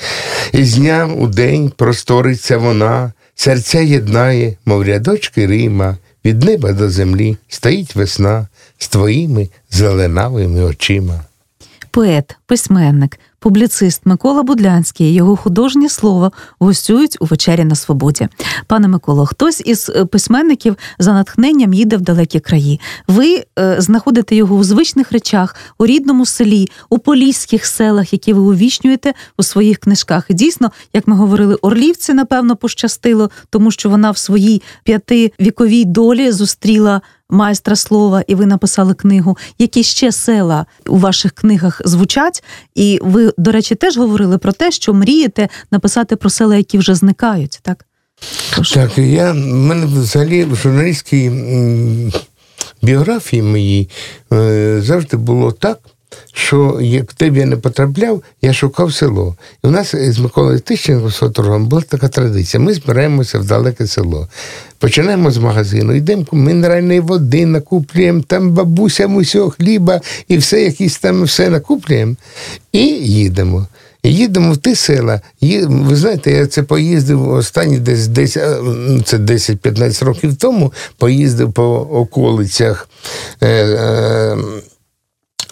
І 0.52 0.64
з 0.64 0.74
дня 0.74 1.06
у 1.06 1.28
день 1.28 1.72
просториться 1.76 2.58
вона, 2.58 3.14
серця 3.36 3.80
єднає, 3.80 4.58
мов 4.66 4.84
рядочки 4.84 5.48
Рима, 5.48 5.98
від 6.26 6.44
неба 6.44 6.74
до 6.74 6.90
землі 6.90 7.38
стоїть 7.48 7.96
весна 7.96 8.48
з 8.78 8.88
твоїми 8.88 9.50
зеленавими 9.72 10.64
очима. 10.64 11.22
Поет, 11.92 12.36
письменник, 12.46 13.20
публіцист 13.42 14.02
Микола 14.06 14.44
Будлянський, 14.44 15.14
його 15.14 15.36
художнє 15.36 15.90
слово 15.90 16.32
гостюють 16.60 17.18
у 17.20 17.26
вечері 17.26 17.64
на 17.64 17.76
свободі. 17.76 18.28
Пане 18.68 18.88
Миколо, 18.88 19.26
хтось 19.26 19.62
із 19.66 19.90
е, 19.90 20.06
письменників 20.06 20.76
за 21.00 21.14
натхненням 21.14 21.74
їде 21.74 21.98
в 21.98 22.02
далекі 22.02 22.40
краї. 22.40 22.80
Ви 23.08 23.44
е, 23.60 23.76
знаходите 23.82 24.36
його 24.36 24.56
у 24.56 24.64
звичних 24.64 25.12
речах, 25.12 25.56
у 25.78 25.86
рідному 25.86 26.26
селі, 26.26 26.68
у 26.90 27.00
поліських 27.00 27.66
селах, 27.66 28.14
які 28.14 28.34
ви 28.34 28.42
увічнюєте 28.42 29.14
у 29.38 29.44
своїх 29.44 29.78
книжках. 29.78 30.26
І 30.30 30.34
дійсно, 30.34 30.72
як 30.94 31.08
ми 31.08 31.16
говорили, 31.16 31.56
Орлівці, 31.56 32.14
напевно, 32.14 32.56
пощастило, 32.56 33.30
тому 33.50 33.72
що 33.72 33.90
вона 33.90 34.12
в 34.12 34.18
своїй 34.18 34.62
п'ятивіковій 34.84 35.86
долі 35.86 36.32
зустріла 36.32 37.02
майстра 37.32 37.76
слова, 37.76 38.24
і 38.28 38.36
ви 38.36 38.46
написали 38.46 38.94
книгу. 38.94 39.38
Які 39.58 39.84
ще 39.84 40.12
села 40.12 40.66
у 40.88 40.98
ваших 40.98 41.32
книгах 41.32 41.82
звучать? 41.86 42.44
І 42.76 43.00
ви, 43.02 43.34
до 43.38 43.52
речі, 43.52 43.76
теж 43.76 43.98
говорили 43.98 44.38
про 44.38 44.52
те, 44.52 44.72
що 44.72 44.94
мрієте 44.94 45.50
написати 45.72 46.16
про 46.16 46.30
села, 46.30 46.56
які 46.56 46.78
вже 46.78 46.96
зникають, 46.96 47.60
так? 47.62 47.86
Тож. 48.56 48.72
Так, 48.72 48.98
я 48.98 49.32
в 49.32 49.36
мене 49.36 49.86
взагалі 49.86 50.44
в 50.44 50.56
журналістській 50.56 51.32
біографії 52.82 53.42
моїй 53.42 53.90
е, 54.34 54.82
завжди 54.82 55.18
було 55.18 55.52
так 55.52 55.80
що 56.34 56.78
як 56.82 57.14
я 57.20 57.46
не 57.46 57.58
потрапляв, 57.58 58.24
я 58.42 58.54
шукав 58.54 58.94
село. 58.94 59.36
І 59.64 59.68
у 59.68 59.72
нас 59.72 59.96
з 59.96 60.20
Миколою 60.20 60.60
Тищенко 60.60 61.10
з 61.10 61.16
фоторгом 61.16 61.68
була 61.68 61.82
така 61.82 62.08
традиція. 62.08 62.64
Ми 62.64 62.74
збираємося 62.74 63.40
в 63.40 63.46
далеке 63.46 63.88
село. 63.88 64.28
Починаємо 64.80 65.32
з 65.32 65.38
магазину, 65.38 65.94
йдемо 65.94 66.26
мінеральної 66.32 67.00
води, 67.00 67.46
накуплюємо, 67.46 68.22
там 68.28 68.52
бабусям 68.52 69.16
усього 69.16 69.50
хліба 69.50 70.02
і 70.28 70.38
все, 70.38 70.62
якісь 70.62 70.98
там 70.98 71.24
все 71.24 71.50
накуплюємо, 71.50 72.16
і 72.72 72.86
їдемо. 72.88 73.68
Їдемо 74.04 74.54
в 74.54 74.58
ті 74.58 74.76
села. 74.76 75.22
Ви 75.42 75.96
знаєте, 75.96 76.32
я 76.32 76.48
це 76.48 76.64
поїздив 76.64 77.30
останні 77.30 77.80
десь 77.80 78.08
десь 78.08 78.34
це 79.06 79.18
10-15 79.18 80.06
років 80.06 80.36
тому, 80.36 80.74
поїздив 80.98 81.54
по 81.54 81.64
околицях. 81.78 82.90
Е, 83.42 83.48
е, 83.48 84.38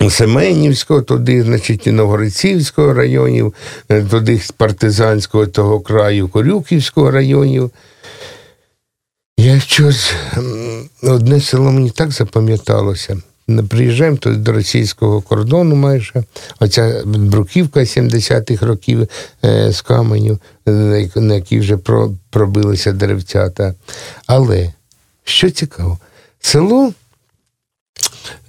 Семенівського, 0.09 1.01
туди, 1.01 1.43
значить, 1.43 1.87
і 1.87 1.91
Новгородцівського 1.91 2.93
районів, 2.93 3.53
е, 3.89 4.03
туди 4.03 4.41
партизанського 4.57 5.47
того 5.47 5.79
краю, 5.81 6.27
Корюківського 6.27 7.11
районів. 7.11 7.71
Я 9.37 9.59
щось 9.59 10.13
одне 11.03 11.41
село 11.41 11.71
мені 11.71 11.89
так 11.89 12.11
запам'яталося. 12.11 13.17
Приїжджаємо 13.69 14.17
тут 14.17 14.43
до 14.43 14.51
російського 14.51 15.21
кордону 15.21 15.75
майже, 15.75 16.23
оця 16.59 17.01
бруківка 17.05 17.79
70-х 17.79 18.65
років 18.65 19.07
е, 19.45 19.71
з 19.71 19.81
каменю, 19.81 20.39
на 21.15 21.35
якій 21.35 21.59
вже 21.59 21.77
пробилися 22.29 22.91
деревцята. 22.91 23.73
Але 24.27 24.73
що 25.23 25.49
цікаво, 25.49 25.97
село 26.39 26.91
Е, 26.91 26.93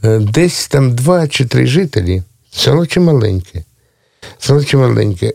десь 0.02 0.68
там 0.68 0.94
два 0.94 1.28
чи 1.28 1.44
три 1.44 1.66
жителі, 1.66 2.22
село 2.52 2.86
чи 2.86 3.00
маленьке, 3.00 3.64
село 4.38 4.64
чи 4.64 4.76
маленьке, 4.76 5.34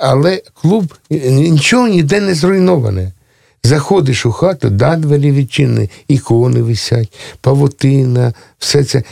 але 0.00 0.42
клуб 0.54 0.94
нічого 1.10 1.88
ніде 1.88 2.20
не 2.20 2.34
зруйноване. 2.34 3.12
Заходиш 3.64 4.26
у 4.26 4.32
хату, 4.32 4.70
да, 4.70 4.96
двері 4.96 5.32
відчинені, 5.32 5.90
ікони 6.08 6.62
висять, 6.62 7.12
павутина, 7.40 8.34
все 8.58 8.84
це. 8.84 9.02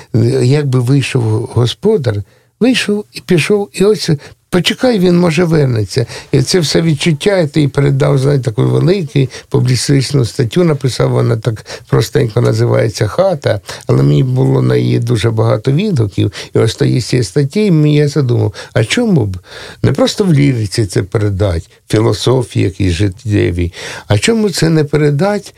Якби 0.43 0.81
вийшов 0.81 1.23
господар, 1.55 2.23
вийшов 2.61 3.05
і 3.13 3.21
пішов, 3.21 3.69
і 3.73 3.85
ось 3.85 4.11
Почекай, 4.51 4.99
він 4.99 5.19
може 5.19 5.45
вернеться. 5.45 6.07
І 6.33 6.43
це 6.43 6.61
все 6.61 6.83
відчуття, 6.83 7.39
і 7.39 7.49
ти 7.49 7.69
передав 7.69 8.19
знаєте, 8.19 8.45
таку 8.45 8.63
велику 8.63 9.29
публістичну 9.49 10.25
статтю, 10.25 10.65
написав, 10.65 11.11
вона 11.11 11.37
так 11.37 11.67
простенько 11.89 12.41
називається 12.41 13.07
Хата, 13.07 13.61
але 13.87 14.03
мені 14.03 14.23
було 14.23 14.63
на 14.63 14.77
її 14.77 14.99
дуже 14.99 15.31
багато 15.31 15.73
відгуків. 15.73 16.33
І 16.55 16.59
ось 16.59 16.75
тої 16.75 17.01
цієї 17.01 17.25
статті 17.25 17.73
я 17.85 18.09
задумав, 18.09 18.55
а 18.73 18.85
чому 18.85 19.27
б 19.27 19.39
не 19.83 19.93
просто 19.93 20.25
в 20.25 20.33
ліриці 20.33 20.87
це 20.87 21.03
передати, 21.03 21.63
філософії 21.89 22.65
якісь 22.65 22.93
життєві, 22.93 23.73
а 24.07 24.19
чому 24.19 24.51
це 24.51 24.69
не 24.69 24.85
передати 24.85 25.53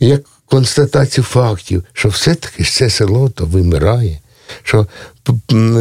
як 0.00 0.20
констатацію 0.46 1.24
фактів, 1.24 1.84
що 1.92 2.08
все-таки 2.08 2.64
це 2.64 2.90
село 2.90 3.28
то 3.28 3.46
вимирає 3.46 4.18
що 4.62 4.86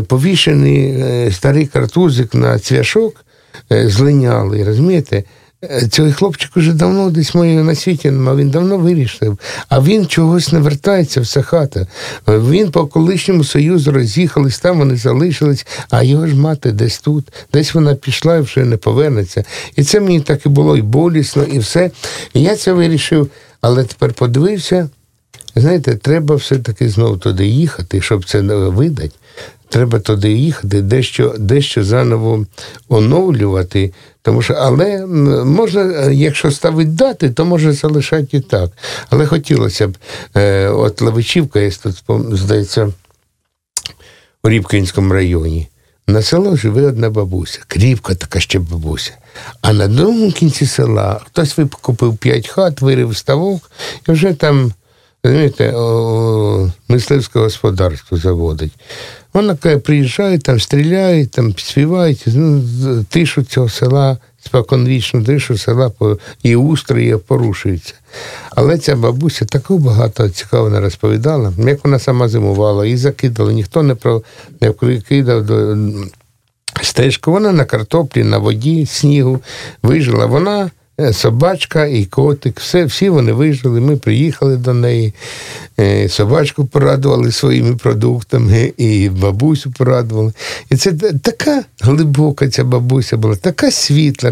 повішений 0.07 0.89
е, 0.89 1.31
старий 1.31 1.65
картузик 1.65 2.33
на 2.33 2.59
цвяшок 2.59 3.25
е, 3.71 3.89
злиняли, 3.89 4.63
розумієте? 4.63 5.23
Е, 5.63 5.87
цей 5.91 6.11
хлопчик 6.11 6.57
уже 6.57 6.73
давно 6.73 7.09
десь 7.09 7.35
моє 7.35 7.63
на 7.63 7.75
світі 7.75 8.11
нема, 8.11 8.35
він 8.35 8.49
давно 8.49 8.77
вирішив, 8.77 9.39
а 9.69 9.81
він 9.81 10.07
чогось 10.07 10.51
не 10.51 10.59
вертається, 10.59 11.21
вся 11.21 11.41
хата. 11.41 11.87
Він 12.27 12.71
по 12.71 12.87
колишньому 12.87 13.43
союзу 13.43 13.91
роз'їхались, 13.91 14.59
там 14.59 14.79
вони 14.79 14.95
залишились, 14.95 15.67
а 15.89 16.03
його 16.03 16.27
ж 16.27 16.35
мати 16.35 16.71
десь 16.71 16.99
тут, 16.99 17.27
десь 17.53 17.73
вона 17.73 17.95
пішла 17.95 18.37
і 18.37 18.41
вже 18.41 18.65
не 18.65 18.77
повернеться. 18.77 19.43
І 19.75 19.83
це 19.83 19.99
мені 19.99 20.21
так 20.21 20.45
і 20.45 20.49
було 20.49 20.77
і 20.77 20.81
болісно, 20.81 21.43
і 21.43 21.59
все. 21.59 21.91
І 22.33 22.41
я 22.41 22.55
це 22.55 22.73
вирішив, 22.73 23.31
але 23.61 23.83
тепер 23.83 24.13
подивився, 24.13 24.89
Знаєте, 25.59 25.95
треба 25.95 26.35
все-таки 26.35 26.89
знову 26.89 27.17
туди 27.17 27.47
їхати, 27.47 28.01
щоб 28.01 28.25
це 28.25 28.41
видати. 28.41 29.11
Треба 29.69 29.99
туди 29.99 30.31
їхати, 30.31 30.81
дещо 30.81 31.35
дещо 31.39 31.83
заново 31.83 32.45
оновлювати. 32.89 33.93
Тому 34.21 34.41
що, 34.41 34.53
Але 34.53 35.05
можна, 35.45 36.11
якщо 36.11 36.51
ставити 36.51 36.89
дати, 36.89 37.29
то 37.29 37.45
може 37.45 37.73
залишати 37.73 38.37
і 38.37 38.39
так. 38.39 38.71
Але 39.09 39.25
хотілося 39.25 39.87
б, 39.87 39.97
е, 40.35 40.67
от 40.67 41.01
Лавичівка, 41.01 41.59
є 41.59 41.71
тут, 41.71 42.03
здається, 42.37 42.93
у 44.43 44.49
Рібкінському 44.49 45.13
районі. 45.13 45.67
На 46.07 46.21
село 46.21 46.55
живе 46.55 46.81
одна 46.81 47.09
бабуся, 47.09 47.59
кріпка 47.67 48.15
така 48.15 48.39
ще 48.39 48.59
бабуся. 48.59 49.11
А 49.61 49.73
на 49.73 49.87
другому 49.87 50.31
кінці 50.31 50.65
села 50.65 51.21
хтось 51.25 51.57
викупив 51.57 52.17
п'ять 52.17 52.47
хат, 52.47 52.81
вирив 52.81 53.17
ставок, 53.17 53.71
і 54.07 54.11
вже 54.11 54.33
там 54.33 54.73
Розумієте, 55.23 55.73
мисливське 56.87 57.39
господарство 57.39 58.17
заводить. 58.17 58.71
Вона 59.33 59.55
каже, 59.55 59.77
приїжджає, 59.77 60.39
там 60.39 60.59
стріляють, 60.59 61.31
там 61.31 61.53
співають, 61.57 62.23
ну, 62.27 62.63
тишу 63.09 63.43
цього 63.43 63.69
села, 63.69 64.17
споконвічну 64.45 65.23
тишу 65.23 65.57
села 65.57 65.91
і 66.43 66.55
устрої 66.55 67.17
порушуються. 67.17 67.93
Але 68.49 68.77
ця 68.77 68.95
бабуся 68.95 69.45
таку 69.45 69.77
багато 69.77 70.29
цікаво 70.29 70.79
розповідала, 70.79 71.53
як 71.57 71.85
вона 71.85 71.99
сама 71.99 72.27
зимувала, 72.27 72.85
і 72.85 72.97
закидала, 72.97 73.51
ніхто 73.53 73.83
не 73.83 73.95
про 73.95 74.23
не 74.61 74.73
кидав 75.01 75.45
до 75.45 75.77
стежку. 76.81 77.31
Вона 77.31 77.51
на 77.51 77.65
картоплі, 77.65 78.23
на 78.23 78.37
воді, 78.37 78.85
снігу 78.85 79.39
вижила. 79.83 80.25
Вона 80.25 80.71
собачка 81.13 81.85
і 81.85 82.05
котик, 82.05 82.59
все, 82.59 82.85
всі 82.85 83.09
вони 83.09 83.33
вижили. 83.33 83.79
Ми 83.79 83.97
приїхали 83.97 84.57
до 84.57 84.73
неї, 84.73 85.13
е, 85.79 86.09
собачку 86.09 86.65
порадували 86.65 87.31
своїми 87.31 87.75
продуктами, 87.75 88.73
і 88.77 89.09
бабусю 89.09 89.71
порадували. 89.71 90.33
І 90.69 90.75
це 90.75 90.91
така 91.21 91.63
глибока 91.81 92.49
ця 92.49 92.63
бабуся 92.63 93.17
була, 93.17 93.35
така 93.35 93.71
світла, 93.71 94.31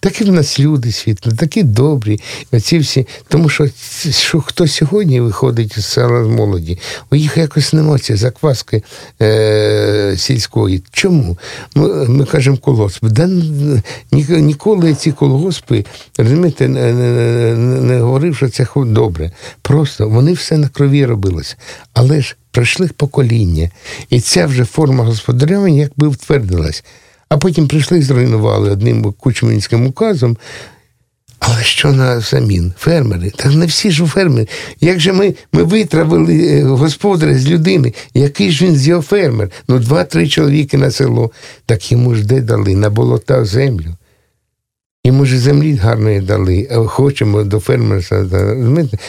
такі 0.00 0.24
в 0.24 0.32
нас 0.32 0.60
люди 0.60 0.92
світлі, 0.92 1.32
такі 1.32 1.62
добрі. 1.62 2.20
Оці 2.52 2.78
всі. 2.78 3.06
Тому 3.28 3.48
що 3.48 3.68
що 4.10 4.40
хто 4.40 4.66
сьогодні 4.66 5.20
виходить 5.20 5.78
із 5.78 5.86
села 5.86 6.24
з 6.24 6.28
молоді, 6.28 6.78
у 7.10 7.16
їх 7.16 7.36
якось 7.36 7.72
немає 7.72 7.98
цієї 7.98 8.18
закваски 8.18 8.82
е, 9.22 10.14
сільської. 10.16 10.82
Чому? 10.92 11.38
Ми 11.74 12.08
ми 12.08 12.24
кажемо 12.24 12.56
колгосп. 12.56 13.04
Да, 13.04 13.28
Ніколи 14.12 14.94
ці 14.94 15.12
колгоспи 15.12 15.84
розумієте, 16.18 16.68
не, 16.68 16.92
не, 16.92 17.54
не 17.80 18.00
говорив, 18.00 18.36
що 18.36 18.48
це 18.48 18.66
добре. 18.76 19.32
Просто 19.62 20.08
вони 20.08 20.32
все 20.32 20.58
на 20.58 20.68
крові 20.68 21.04
робилося. 21.06 21.56
Але 21.94 22.20
ж 22.20 22.36
пройшли 22.50 22.90
покоління. 22.96 23.70
І 24.10 24.20
ця 24.20 24.46
вже 24.46 24.64
форма 24.64 25.04
господарювання 25.04 25.80
якби 25.80 26.08
втвердилась. 26.08 26.84
А 27.28 27.36
потім 27.38 27.68
прийшли 27.68 27.98
і 27.98 28.02
зруйнували 28.02 28.70
одним 28.70 29.12
кучмінським 29.12 29.86
указом. 29.86 30.36
Але 31.38 31.62
що 31.62 31.92
на 31.92 32.20
замін? 32.20 32.72
Фермери? 32.78 33.30
Та 33.30 33.48
не 33.48 33.66
всі 33.66 33.90
ж 33.90 34.06
фермери. 34.06 34.48
Як 34.80 35.00
же 35.00 35.12
ми 35.12 35.34
ми 35.52 35.62
витравили 35.62 36.46
е, 36.46 36.62
господаря 36.62 37.38
з 37.38 37.48
людини, 37.48 37.94
який 38.14 38.50
ж 38.50 38.64
він 38.64 38.76
з 38.76 38.88
його 38.88 39.02
фермер? 39.02 39.50
Ну, 39.68 39.78
два-три 39.78 40.28
чоловіки 40.28 40.78
на 40.78 40.90
село, 40.90 41.30
так 41.66 41.92
йому 41.92 42.14
ж 42.14 42.24
де 42.24 42.40
дали 42.40 42.74
на 42.74 42.90
болота 42.90 43.44
землю. 43.44 43.96
Йому 45.08 45.24
ж 45.24 45.38
землі 45.38 45.74
гарної 45.74 46.20
дали, 46.20 46.68
а 46.70 46.76
хочемо 46.76 47.42
до 47.42 47.60
фермерства. 47.60 48.26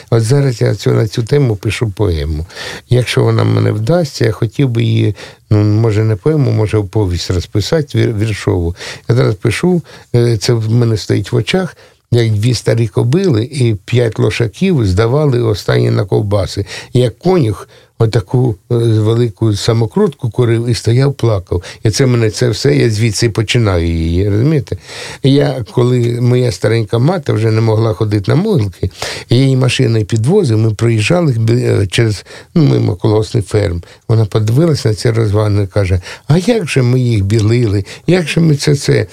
От 0.09 0.23
зараз 0.23 0.61
я 0.61 0.75
на 0.85 1.07
цю 1.07 1.23
тему 1.23 1.55
пишу 1.55 1.91
поему. 1.95 2.45
Якщо 2.89 3.23
вона 3.23 3.43
мене 3.43 3.71
вдасться, 3.71 4.25
я 4.25 4.31
хотів 4.31 4.69
би 4.69 4.83
її, 4.83 5.15
ну 5.49 5.63
може 5.63 6.03
не 6.03 6.15
поему, 6.15 6.51
може 6.51 6.81
повість 6.81 7.31
розписати 7.31 8.13
віршову. 8.13 8.75
Я 9.09 9.15
зараз 9.15 9.35
пишу, 9.35 9.81
е, 10.15 10.37
це 10.37 10.53
в 10.53 10.71
мене 10.71 10.97
стоїть 10.97 11.31
в 11.31 11.35
очах. 11.35 11.77
Як 12.11 12.31
дві 12.31 12.53
старі 12.53 12.87
кобили 12.87 13.43
і 13.43 13.75
п'ять 13.85 14.19
лошаків 14.19 14.87
здавали 14.87 15.41
останні 15.41 15.89
на 15.89 16.05
ковбаси. 16.05 16.65
Як 16.93 17.19
конюх 17.19 17.67
отаку 17.99 18.55
е, 18.71 18.75
велику 18.75 19.53
самокрутку 19.53 20.29
курив 20.29 20.69
і 20.69 20.73
стояв, 20.73 21.13
плакав. 21.13 21.63
І 21.83 21.89
це 21.89 22.05
мене 22.05 22.29
це 22.29 22.49
все, 22.49 22.75
я 22.75 22.89
звідси 22.89 23.29
починаю 23.29 23.87
її. 23.87 24.29
розумієте? 24.29 24.77
Я, 25.23 25.65
коли 25.71 26.21
моя 26.21 26.51
старенька 26.51 26.99
мати 26.99 27.33
вже 27.33 27.51
не 27.51 27.61
могла 27.61 27.93
ходити 27.93 28.31
на 28.31 28.35
могилки, 28.35 28.89
я 29.29 29.37
її 29.37 29.55
машиною 29.55 30.05
підвозив, 30.05 30.57
ми 30.57 30.71
проїжджали 30.71 31.35
е, 31.49 31.87
через 31.87 32.25
ну, 32.55 32.63
мимо 32.63 32.95
колосний 32.95 33.43
ферм. 33.43 33.83
Вона 34.07 34.25
подивилася 34.25 34.89
на 34.89 34.95
ці 34.95 35.11
розвани 35.11 35.63
і 35.63 35.67
каже: 35.67 36.01
А 36.27 36.37
як 36.37 36.69
же 36.69 36.81
ми 36.81 36.99
їх 36.99 37.25
білили? 37.25 37.85
Як 38.07 38.27
же 38.27 38.41
ми 38.41 38.55
це 38.55 38.75
це? 38.75 39.07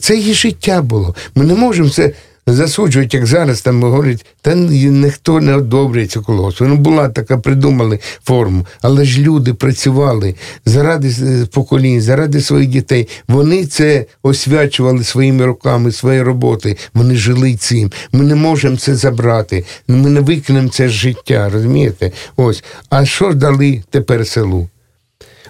Це 0.00 0.16
її 0.16 0.34
життя 0.34 0.82
було. 0.82 1.14
Ми 1.34 1.44
не 1.44 1.54
можемо 1.54 1.90
це 1.90 2.12
засуджують, 2.46 3.14
як 3.14 3.26
зараз 3.26 3.60
там 3.60 3.82
говорять, 3.82 4.26
та 4.42 4.54
ніхто 4.54 5.40
не 5.40 5.54
одобрює 5.54 6.06
цю 6.06 6.22
колгоспу. 6.22 6.64
Ну, 6.64 6.76
була 6.76 7.08
така, 7.08 7.38
придумали 7.38 7.98
форму, 8.24 8.66
але 8.82 9.04
ж 9.04 9.20
люди 9.20 9.54
працювали 9.54 10.34
заради 10.64 11.14
поколінь, 11.52 12.00
заради 12.00 12.40
своїх 12.40 12.68
дітей. 12.68 13.08
Вони 13.28 13.66
це 13.66 14.06
освячували 14.22 15.04
своїми 15.04 15.46
руками, 15.46 15.92
свої 15.92 16.22
роботи. 16.22 16.76
Вони 16.94 17.16
жили 17.16 17.54
цим. 17.56 17.92
Ми 18.12 18.24
не 18.24 18.34
можемо 18.34 18.76
це 18.76 18.94
забрати. 18.94 19.64
Ми 19.88 20.10
не 20.10 20.20
викинемо 20.20 20.68
це 20.68 20.88
з 20.88 20.92
життя, 20.92 21.50
розумієте? 21.52 22.10
Ось. 22.36 22.64
А 22.90 23.04
що 23.04 23.32
дали 23.32 23.82
тепер 23.90 24.26
селу? 24.26 24.68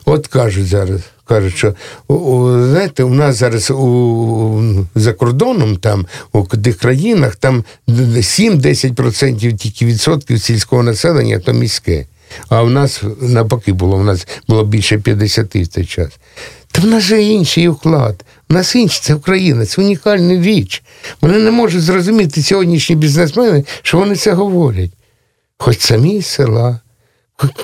От 0.05 0.27
кажуть 0.27 0.67
зараз 0.67 1.01
кажуть, 1.25 1.57
що 1.57 1.75
знаєте, 2.71 3.05
у 3.05 3.15
нас 3.15 3.37
зараз 3.37 3.71
у, 3.71 4.85
за 4.95 5.13
кордоном, 5.13 5.77
там 5.77 6.07
у 6.33 6.45
тих 6.45 6.79
країнах, 6.79 7.37
там 7.37 7.65
7-10% 7.89 9.57
тільки 9.57 9.87
відсотків 9.87 10.41
сільського 10.41 10.83
населення 10.83 11.39
то 11.39 11.53
міське. 11.53 12.07
А 12.49 12.63
в 12.63 12.71
нас 12.71 13.03
навпаки 13.21 13.73
було, 13.73 13.97
в 13.97 14.05
нас 14.05 14.27
було 14.49 14.65
більше 14.65 14.99
50 14.99 15.57
в 15.57 15.67
той 15.67 15.85
час. 15.85 16.09
Та 16.73 16.83
в 16.83 16.87
нас 16.87 17.03
же 17.03 17.23
інший 17.23 17.69
уклад. 17.69 18.25
У 18.51 18.55
нас 18.55 18.75
інший, 18.75 19.01
це 19.03 19.15
Україна, 19.15 19.67
це 19.67 19.83
унікальна 19.83 20.43
річ. 20.43 20.83
Вони 21.21 21.39
не 21.39 21.51
можуть 21.51 21.83
зрозуміти 21.83 22.43
сьогоднішні 22.43 22.97
бізнесмени, 22.97 23.65
що 23.83 23.99
вони 23.99 24.17
це 24.17 24.33
говорять. 24.33 24.91
Хоч 25.59 25.81
самі 25.81 26.21
з 26.23 26.27
села. 26.27 26.81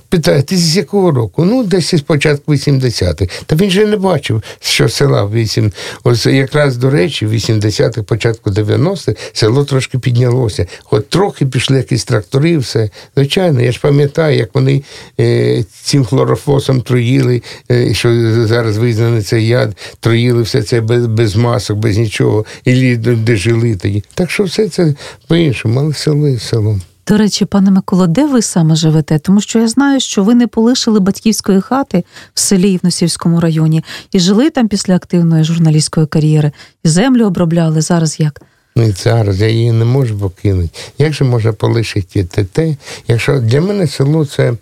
Питає, 0.08 0.42
ти 0.42 0.56
з 0.56 0.76
якого 0.76 1.10
року? 1.10 1.44
Ну, 1.44 1.64
десь 1.64 1.92
із 1.92 2.00
початку 2.00 2.52
80-х. 2.52 3.44
Та 3.46 3.56
він 3.56 3.70
же 3.70 3.86
не 3.86 3.96
бачив, 3.96 4.42
що 4.60 4.88
села 4.88 5.26
8. 5.26 5.72
Ось 6.04 6.26
якраз 6.26 6.76
до 6.76 6.90
речі, 6.90 7.26
в 7.26 7.32
80-х, 7.32 8.02
початку 8.02 8.50
90-х 8.50 9.14
село 9.32 9.64
трошки 9.64 9.98
піднялося. 9.98 10.66
Хоч 10.84 11.04
трохи 11.08 11.46
пішли 11.46 11.76
якісь 11.76 12.04
трактори, 12.04 12.50
і 12.50 12.56
все. 12.56 12.90
Звичайно, 13.16 13.62
я 13.62 13.72
ж 13.72 13.80
пам'ятаю, 13.80 14.36
як 14.36 14.54
вони 14.54 14.82
е, 15.20 15.64
цим 15.82 16.04
хлорофосом 16.04 16.82
троїли, 16.82 17.42
е, 17.70 17.94
що 17.94 18.08
зараз 18.46 18.78
визнаний 18.78 19.22
цей 19.22 19.46
яд, 19.46 19.76
троїли 20.00 20.42
все 20.42 20.62
це 20.62 20.80
без 20.80 21.06
без 21.06 21.36
масок, 21.36 21.78
без 21.78 21.98
нічого, 21.98 22.44
і 22.64 22.96
де 22.96 23.36
жили 23.36 23.76
тоді. 23.76 24.04
Так 24.14 24.30
що 24.30 24.44
все 24.44 24.68
це 24.68 24.94
по-іншому, 25.28 25.80
але 25.80 25.94
село 25.94 26.38
село. 26.38 26.80
До 27.10 27.16
речі, 27.16 27.44
пане 27.44 27.70
Миколо, 27.70 28.06
де 28.06 28.26
ви 28.26 28.42
саме 28.42 28.76
живете? 28.76 29.18
Тому 29.18 29.40
що 29.40 29.58
я 29.58 29.68
знаю, 29.68 30.00
що 30.00 30.24
ви 30.24 30.34
не 30.34 30.46
полишили 30.46 31.00
батьківської 31.00 31.60
хати 31.60 32.04
в 32.34 32.40
селі 32.40 32.72
Івносівському 32.72 33.40
районі 33.40 33.84
і 34.12 34.20
жили 34.20 34.50
там 34.50 34.68
після 34.68 34.96
активної 34.96 35.44
журналістської 35.44 36.06
кар'єри, 36.06 36.52
і 36.84 36.88
землю 36.88 37.26
обробляли. 37.26 37.80
Зараз 37.80 38.20
як? 38.20 38.40
Ну 38.76 38.92
зараз 38.92 39.40
я 39.40 39.48
її 39.48 39.72
не 39.72 39.84
можу 39.84 40.18
покинути. 40.18 40.78
Як 40.98 41.12
же 41.12 41.24
можна 41.24 41.52
полишити 41.52 42.24
те, 42.24 42.76
якщо 43.08 43.40
для 43.40 43.60
мене 43.60 43.86
село 43.86 44.26
це 44.26 44.54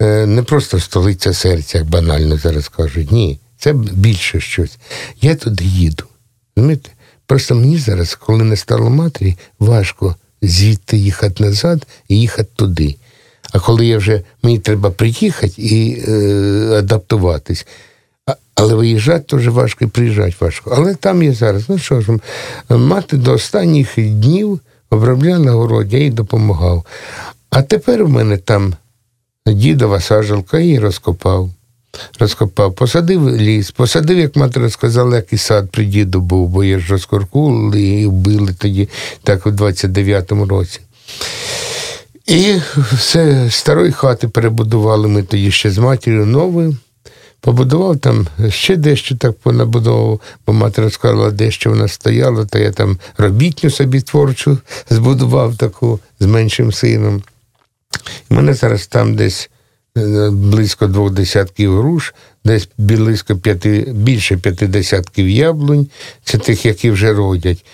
е, 0.00 0.26
не 0.26 0.42
просто 0.42 0.80
столиця 0.80 1.32
серця, 1.32 1.78
як 1.78 1.90
банально 1.90 2.36
зараз 2.36 2.68
кажуть. 2.68 3.12
Ні, 3.12 3.40
це 3.56 3.72
більше 3.72 4.40
щось. 4.40 4.78
Я 5.20 5.34
туди 5.34 5.64
їду. 5.64 6.04
Розумієте? 6.56 6.90
Просто 7.26 7.54
мені 7.54 7.78
зараз, 7.78 8.14
коли 8.14 8.44
не 8.44 8.56
стало 8.56 8.90
матері, 8.90 9.36
важко 9.58 10.16
звідти 10.42 10.96
їхати 10.96 11.44
назад 11.44 11.86
і 12.08 12.20
їхати 12.20 12.48
туди. 12.56 12.96
А 13.52 13.58
коли 13.58 13.86
я 13.86 13.98
вже 13.98 14.22
мені 14.42 14.58
треба 14.58 14.90
приїхати 14.90 15.54
і 15.56 16.02
е, 16.08 16.12
адаптуватись. 16.78 17.66
Але 18.54 18.74
виїжджати 18.74 19.24
дуже 19.36 19.50
важко 19.50 19.84
і 19.84 19.88
приїжджати 19.88 20.34
важко. 20.40 20.74
Але 20.76 20.94
там 20.94 21.22
є 21.22 21.32
зараз. 21.32 21.68
Ну 21.68 21.78
що 21.78 22.00
ж, 22.00 22.18
мати 22.68 23.16
до 23.16 23.32
останніх 23.32 23.88
днів 23.96 24.60
обробляла 24.90 25.38
на 25.38 25.52
городі, 25.52 25.96
я 25.96 26.02
їй 26.02 26.10
допомагав. 26.10 26.84
А 27.50 27.62
тепер 27.62 28.04
в 28.04 28.08
мене 28.08 28.36
там 28.36 28.74
дідова 29.46 30.00
саджалка 30.00 30.58
і 30.58 30.78
розкопав 30.78 31.50
розкопав, 32.18 32.74
посадив 32.74 33.36
ліс, 33.36 33.70
посадив, 33.70 34.18
як 34.18 34.36
мати 34.36 34.60
розказала, 34.60 35.16
який 35.16 35.38
сад 35.38 35.70
при 35.70 35.84
діду 35.84 36.20
був, 36.20 36.48
бо 36.48 36.64
я 36.64 36.78
ж 36.78 36.92
розкоркули 36.92 37.80
і 37.80 38.06
вбили 38.06 38.54
тоді, 38.58 38.88
так 39.22 39.46
у 39.46 39.50
29-му 39.50 40.46
році. 40.46 40.80
І 42.26 42.54
все 42.92 43.50
старої 43.50 43.92
хати 43.92 44.28
перебудували 44.28 45.08
ми 45.08 45.22
тоді 45.22 45.50
ще 45.50 45.70
з 45.70 45.78
матір'ю 45.78 46.26
новою. 46.26 46.76
Побудував 47.40 47.98
там 47.98 48.26
ще 48.48 48.76
дещо 48.76 49.16
так 49.16 49.38
понабудував, 49.38 50.20
бо 50.46 50.52
мати 50.52 50.82
розказала, 50.82 51.30
дещо 51.30 51.70
вона 51.70 51.88
стояла, 51.88 52.44
то 52.44 52.58
я 52.58 52.72
там 52.72 52.98
робітню 53.16 53.70
собі 53.70 54.00
творчу 54.00 54.58
збудував 54.90 55.56
таку 55.56 56.00
з 56.20 56.26
меншим 56.26 56.72
сином. 56.72 57.22
І 58.30 58.34
мене 58.34 58.54
зараз 58.54 58.86
там 58.86 59.14
десь 59.14 59.50
близько 60.30 60.86
двох 60.86 61.10
десятків 61.10 61.78
груш, 61.78 62.14
десь 62.44 62.68
близько 62.78 63.36
п'яти, 63.36 63.92
більше 63.94 64.36
п'яти 64.36 64.66
десятків 64.66 65.28
яблунь, 65.28 65.86
це 66.24 66.38
тих, 66.38 66.66
які 66.66 66.90
вже 66.90 67.12
родять. 67.12 67.64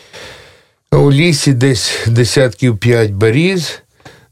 У 0.93 1.13
лісі 1.13 1.53
десь 1.53 1.93
десятків 2.07 2.79
п'ять 2.79 3.11
баріз, 3.11 3.79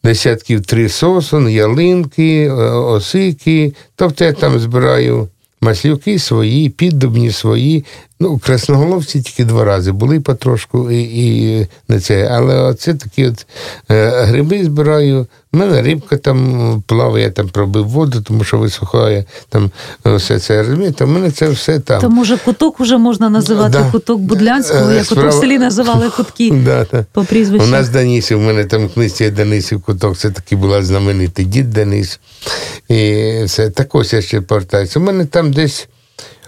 десятків 0.04 0.62
три 0.62 0.88
сосон, 0.88 1.50
ялинки, 1.50 2.44
е, 2.44 2.52
осики. 2.70 3.72
Тобто 3.96 4.24
я 4.24 4.32
там 4.32 4.58
збираю 4.58 5.28
маслюки 5.60 6.18
свої, 6.18 6.68
піддубні 6.68 7.32
свої, 7.32 7.84
Ну, 8.22 8.38
красноголовці 8.38 9.20
тільки 9.20 9.44
два 9.44 9.64
рази 9.64 9.92
були 9.92 10.20
потрошку 10.20 10.90
і 10.90 11.02
і 11.02 11.66
не 11.88 12.00
це. 12.00 12.28
Але 12.32 12.74
це 12.74 12.94
такі 12.94 13.26
от 13.26 13.46
е, 13.90 14.10
гриби 14.24 14.64
збираю. 14.64 15.26
У 15.52 15.58
мене 15.58 15.82
рибка 15.82 16.16
там 16.16 16.82
плаває, 16.86 17.24
я 17.24 17.30
там 17.30 17.48
пробив 17.48 17.88
воду, 17.88 18.22
тому 18.22 18.44
що 18.44 18.58
висухає 18.58 19.24
там 19.48 19.70
все 20.04 20.38
це. 20.38 20.62
розумієте, 20.62 21.04
У 21.04 21.06
мене 21.06 21.30
це 21.30 21.48
все 21.48 21.80
там. 21.80 22.00
То 22.00 22.10
може 22.10 22.38
куток 22.44 22.80
вже 22.80 22.98
можна 22.98 23.30
називати 23.30 23.78
да. 23.78 23.90
куток 23.92 24.20
Будлянського, 24.20 24.90
е, 24.90 24.94
як 24.94 25.04
Справа... 25.04 25.28
в 25.28 25.32
селі 25.32 25.58
називали 25.58 26.10
кутки 26.10 26.50
да, 26.64 26.86
да. 26.92 27.04
по 27.12 27.24
прізвищу. 27.24 27.66
У 27.66 27.68
нас 27.68 27.88
Данісів, 27.88 28.38
у 28.38 28.42
мене 28.42 28.64
там 28.64 28.86
в 28.86 28.94
книзі 28.94 29.30
Денисів 29.30 29.82
куток, 29.82 30.16
це 30.16 30.30
такий 30.30 30.58
була 30.58 30.82
знаменитий 30.82 31.44
дід 31.44 31.70
Денис. 31.70 32.20
І 32.88 33.22
все 33.44 33.70
так 33.70 33.94
ось 33.94 34.12
я 34.12 34.22
ще 34.22 34.40
повертаюся. 34.40 35.00
У 35.00 35.02
мене 35.02 35.24
там 35.24 35.52
десь 35.52 35.88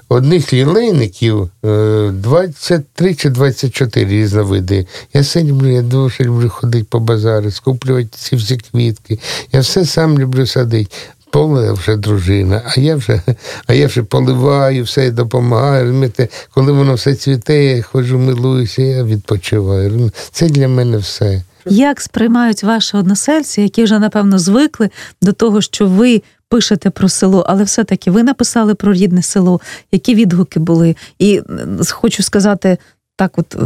одних 0.08 0.52
лілейників 0.52 1.50
23 1.62 3.10
е, 3.10 3.14
чи 3.14 3.30
24 3.30 4.10
різновиди. 4.10 4.86
Я 5.14 5.20
все 5.20 5.44
люблю, 5.44 5.68
я 5.68 5.82
дуже 5.82 6.24
люблю 6.24 6.48
ходити 6.48 6.86
по 6.90 7.00
базару, 7.00 7.50
скуплювати 7.50 8.08
ці 8.10 8.36
всі 8.36 8.56
квітки. 8.56 9.18
Я 9.52 9.60
все 9.60 9.84
сам 9.84 10.18
люблю 10.18 10.46
садити. 10.46 10.90
Поле 11.30 11.72
вже 11.72 11.96
дружина, 11.96 12.62
а 12.64 12.80
я 12.80 12.96
вже 12.96 13.20
а 13.66 13.74
я 13.74 13.86
вже 13.86 14.02
поливаю, 14.02 14.84
все 14.84 15.10
допомагаю. 15.10 15.84
розумієте, 15.84 16.28
Коли 16.54 16.72
воно 16.72 16.94
все 16.94 17.14
цвіте, 17.14 17.64
я 17.64 17.82
ходжу, 17.82 18.18
милуюся, 18.18 18.82
я 18.82 19.04
відпочиваю. 19.04 20.10
Це 20.30 20.48
для 20.48 20.68
мене 20.68 20.96
все. 20.96 21.42
Як 21.66 22.00
сприймають 22.00 22.62
ваші 22.62 22.96
односельці, 22.96 23.62
які 23.62 23.84
вже 23.84 23.98
напевно 23.98 24.38
звикли 24.38 24.90
до 25.22 25.32
того, 25.32 25.60
що 25.60 25.86
ви 25.86 26.22
пишете 26.48 26.90
про 26.90 27.08
село, 27.08 27.44
але 27.48 27.64
все-таки 27.64 28.10
ви 28.10 28.22
написали 28.22 28.74
про 28.74 28.92
рідне 28.92 29.22
село, 29.22 29.60
які 29.92 30.14
відгуки 30.14 30.60
були. 30.60 30.96
І 31.18 31.42
хочу 31.90 32.22
сказати, 32.22 32.78
так, 33.16 33.38
от 33.38 33.56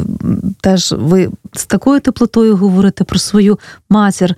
теж 0.60 0.94
ви 0.98 1.30
з 1.52 1.66
такою 1.66 2.00
теплотою 2.00 2.56
говорите 2.56 3.04
про 3.04 3.18
свою 3.18 3.58
матір. 3.90 4.34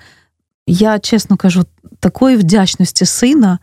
Я 0.66 0.98
чесно 0.98 1.37
кажу, 1.37 1.64
такої 2.00 2.37
вдячності 2.37 3.07
сина 3.07 3.59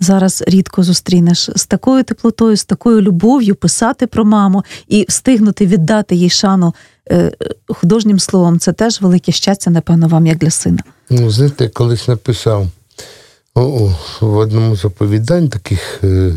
зараз 0.00 0.44
рідко 0.46 0.82
зустрінеш 0.82 1.50
з 1.56 1.66
такою 1.66 2.04
теплотою, 2.04 2.56
з 2.56 2.64
такою 2.64 3.00
любов'ю 3.00 3.54
писати 3.54 4.06
про 4.06 4.24
маму 4.24 4.64
і 4.88 5.04
встигнути 5.08 5.66
віддати 5.66 6.16
їй 6.16 6.30
шану 6.30 6.74
е, 7.10 7.32
художнім 7.68 8.18
словом. 8.18 8.58
Це 8.58 8.72
теж 8.72 9.00
велике 9.00 9.32
щастя, 9.32 9.70
напевно, 9.70 10.08
вам 10.08 10.26
як 10.26 10.38
для 10.38 10.50
сина. 10.50 10.78
Ну, 11.10 11.30
знаєте, 11.30 11.68
колись 11.68 12.08
написав 12.08 12.66
в 14.20 14.36
одному 14.36 14.76
з 14.76 14.84
оповідань 14.84 15.48
таких 15.48 16.00
е, 16.04 16.32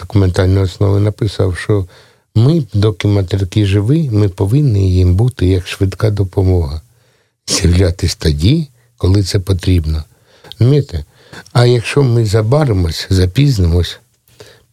документальної 0.00 0.64
основи 0.64 1.00
написав, 1.00 1.56
що 1.56 1.86
ми, 2.34 2.62
доки 2.74 3.08
материки 3.08 3.66
живі, 3.66 4.10
ми 4.12 4.28
повинні 4.28 4.94
їм 4.94 5.14
бути 5.14 5.46
як 5.46 5.66
швидка 5.66 6.10
допомога. 6.10 6.80
З'являтись 7.46 8.14
тоді, 8.14 8.68
коли 8.96 9.22
це 9.22 9.38
потрібно. 9.38 10.04
Розумієте? 10.58 11.04
А 11.52 11.66
якщо 11.66 12.02
ми 12.02 12.26
забаримось, 12.26 13.06
запізнимось, 13.10 13.98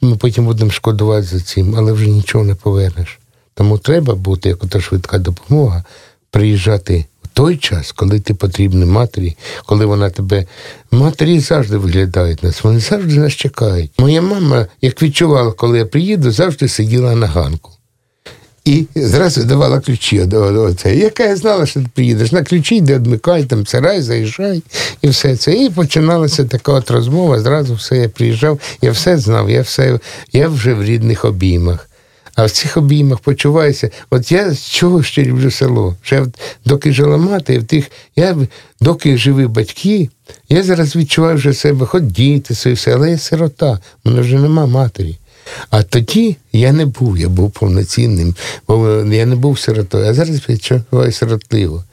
ми 0.01 0.15
потім 0.15 0.45
будемо 0.45 0.71
шкодувати 0.71 1.23
за 1.23 1.39
цим, 1.39 1.75
але 1.77 1.91
вже 1.91 2.07
нічого 2.07 2.43
не 2.43 2.55
повернеш. 2.55 3.19
Тому 3.53 3.77
треба 3.77 4.15
бути, 4.15 4.49
як 4.49 4.63
ото 4.63 4.81
швидка 4.81 5.17
допомога, 5.17 5.83
приїжджати 6.31 7.05
той 7.33 7.57
час, 7.57 7.91
коли 7.91 8.19
ти 8.19 8.33
потрібний 8.33 8.87
матері, 8.87 9.35
коли 9.65 9.85
вона 9.85 10.09
тебе. 10.09 10.45
Матері 10.91 11.39
завжди 11.39 11.77
виглядають 11.77 12.43
нас, 12.43 12.63
вони 12.63 12.79
завжди 12.79 13.19
нас 13.19 13.33
чекають. 13.33 13.91
Моя 13.97 14.21
мама, 14.21 14.67
як 14.81 15.03
відчувала, 15.03 15.51
коли 15.51 15.77
я 15.77 15.85
приїду, 15.85 16.31
завжди 16.31 16.67
сиділа 16.67 17.15
на 17.15 17.27
ганку. 17.27 17.71
І 18.65 18.85
зразу 18.95 19.43
давала 19.43 19.79
ключі. 19.79 20.27
Яка 20.85 21.23
я 21.23 21.35
знала, 21.35 21.65
що 21.65 21.79
ти 21.79 21.87
приїдеш. 21.93 22.31
На 22.31 22.43
ключі 22.43 22.75
йде, 22.75 22.95
одмикай, 22.95 23.43
там 23.43 23.67
сарай, 23.67 24.01
заїжджай, 24.01 24.63
і 25.01 25.09
все 25.09 25.35
це. 25.35 25.53
І 25.53 25.69
починалася 25.69 26.45
така 26.45 26.73
от 26.73 26.91
розмова. 26.91 27.39
Зразу 27.39 27.73
все 27.73 27.97
я 27.97 28.09
приїжджав, 28.09 28.59
я 28.81 28.91
все 28.91 29.17
знав, 29.17 29.49
я 29.49 29.61
все, 29.61 29.99
я 30.33 30.47
вже 30.47 30.73
в 30.73 30.83
рідних 30.83 31.25
обіймах. 31.25 31.90
А 32.35 32.45
в 32.45 32.51
цих 32.51 32.77
обіймах 32.77 33.19
почуваюся. 33.19 33.89
От 34.09 34.31
я 34.31 34.53
з 34.53 34.69
чого 34.69 35.03
ще 35.03 35.23
люблю 35.23 35.51
село? 35.51 35.95
Ще 36.01 36.25
доки 36.65 36.91
жила 36.91 37.17
мати, 37.17 37.59
в 37.59 37.63
тих, 37.63 37.91
я 38.15 38.37
доки 38.81 39.17
живі 39.17 39.47
батьки, 39.47 40.09
я 40.49 40.63
зараз 40.63 40.95
відчуваю 40.95 41.35
вже 41.35 41.53
себе, 41.53 41.85
хоч 41.85 42.03
діти, 42.03 42.55
свої 42.55 42.75
все, 42.75 42.95
але 42.95 43.11
я 43.11 43.17
сирота, 43.17 43.79
в 44.03 44.09
мене 44.09 44.21
вже 44.21 44.39
нема 44.39 44.65
матері. 44.65 45.17
А 45.69 45.83
тоді 45.83 46.37
я 46.53 46.71
не 46.71 46.85
був, 46.85 47.17
я 47.17 47.29
був 47.29 47.51
повноцінним, 47.51 48.35
бо 48.67 48.89
я 49.11 49.25
не 49.25 49.35
був 49.35 49.59
сиротою, 49.59 50.05
а 50.05 50.13
зараз 50.13 50.49
відчуваю 50.49 51.11
сиротливо. 51.11 51.83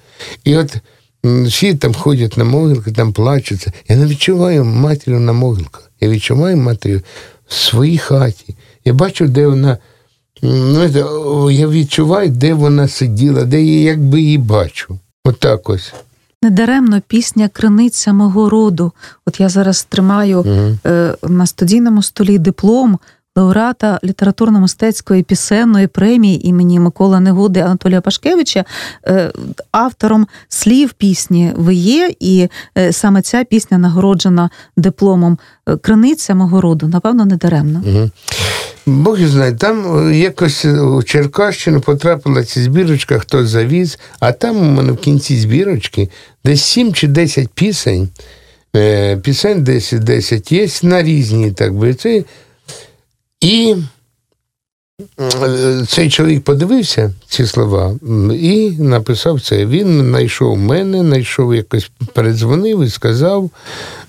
І 0.44 0.56
от 0.56 0.76
всі 1.24 1.74
там 1.74 1.94
ходять 1.94 2.36
на 2.36 2.44
могилки, 2.44 2.92
там 2.92 3.12
плачуться. 3.12 3.72
Я 3.88 3.96
не 3.96 4.06
відчуваю 4.06 4.64
матір'ю 4.64 5.20
на 5.20 5.32
могилках. 5.32 5.90
Я 6.00 6.08
відчуваю 6.08 6.56
матір'ю 6.56 7.02
в 7.48 7.54
своїй 7.54 7.98
хаті. 7.98 8.54
Я 8.84 8.92
бачу, 8.92 9.26
де 9.26 9.46
вона. 9.46 9.78
Ну, 10.42 11.50
Я 11.50 11.68
відчуваю, 11.68 12.30
де 12.30 12.54
вона 12.54 12.88
сиділа, 12.88 13.44
де 13.44 13.62
я 13.62 13.90
якби 13.90 14.20
її 14.20 14.38
бачу. 14.38 14.98
Отак 15.24 15.70
ось. 15.70 15.92
Недаремно 16.42 17.00
пісня 17.08 17.48
Криниця 17.48 18.12
мого 18.12 18.50
роду. 18.50 18.92
От 19.26 19.40
я 19.40 19.48
зараз 19.48 19.84
тримаю 19.84 20.38
угу. 20.38 20.78
е, 20.86 21.14
на 21.28 21.46
студійному 21.46 22.02
столі 22.02 22.38
диплом 22.38 22.98
лауреата 23.38 24.00
літературно-мистецької 24.02 25.22
пісенної 25.22 25.86
премії 25.86 26.48
імені 26.48 26.80
Микола 26.80 27.20
Негоди 27.20 27.60
Анатолія 27.60 28.00
Пашкевича, 28.00 28.64
е, 29.06 29.32
автором 29.70 30.26
слів 30.48 30.92
пісні 30.92 31.52
ви 31.56 31.74
є, 31.74 32.12
і 32.20 32.48
е, 32.78 32.92
саме 32.92 33.22
ця 33.22 33.44
пісня 33.44 33.78
нагороджена 33.78 34.50
дипломом 34.76 35.38
е, 35.68 35.76
Криниця 35.76 36.34
мого 36.34 36.60
роду, 36.60 36.88
напевно, 36.88 37.24
не 37.24 37.36
даремно. 37.36 37.82
Угу. 37.86 38.10
Бог 38.86 39.18
знає, 39.18 39.52
там 39.52 40.12
якось 40.14 40.64
у 40.64 41.02
Черкащину 41.02 41.80
потрапила 41.80 42.44
ця 42.44 42.62
збірочка, 42.62 43.18
хтось 43.18 43.48
завіз, 43.48 43.98
а 44.20 44.32
там 44.32 44.56
у 44.56 44.64
мене 44.64 44.92
в 44.92 44.96
кінці 44.96 45.36
збірочки 45.36 46.08
десь 46.44 46.62
7 46.62 46.94
чи 46.94 47.08
10 47.08 47.48
пісень. 47.48 48.08
Пісень 49.22 49.64
10-10 49.64 50.52
є 50.52 50.88
на 50.88 51.02
різні, 51.02 51.52
так 51.52 51.74
би. 51.74 51.94
Це 51.94 52.24
і 53.40 53.76
е, 55.20 55.84
цей 55.88 56.10
чоловік 56.10 56.44
подивився 56.44 57.14
ці 57.26 57.46
слова 57.46 57.94
і 58.32 58.70
написав 58.70 59.40
це. 59.40 59.66
Він 59.66 60.00
знайшов 60.00 60.58
мене, 60.58 61.00
знайшов 61.00 61.54
якось 61.54 61.90
передзвонив 62.14 62.82
і 62.82 62.90
сказав, 62.90 63.50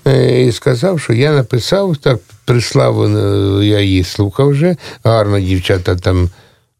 е, 0.06 0.42
і 0.42 0.52
сказав, 0.52 1.00
що 1.00 1.12
я 1.12 1.32
написав, 1.32 1.96
так 1.96 2.18
прислав, 2.44 3.02
е, 3.02 3.66
я 3.66 3.80
її 3.80 4.04
слухав 4.04 4.48
вже, 4.48 4.76
гарно 5.04 5.40
дівчата 5.40 5.96
там, 5.96 6.30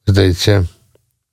здається, 0.07 0.69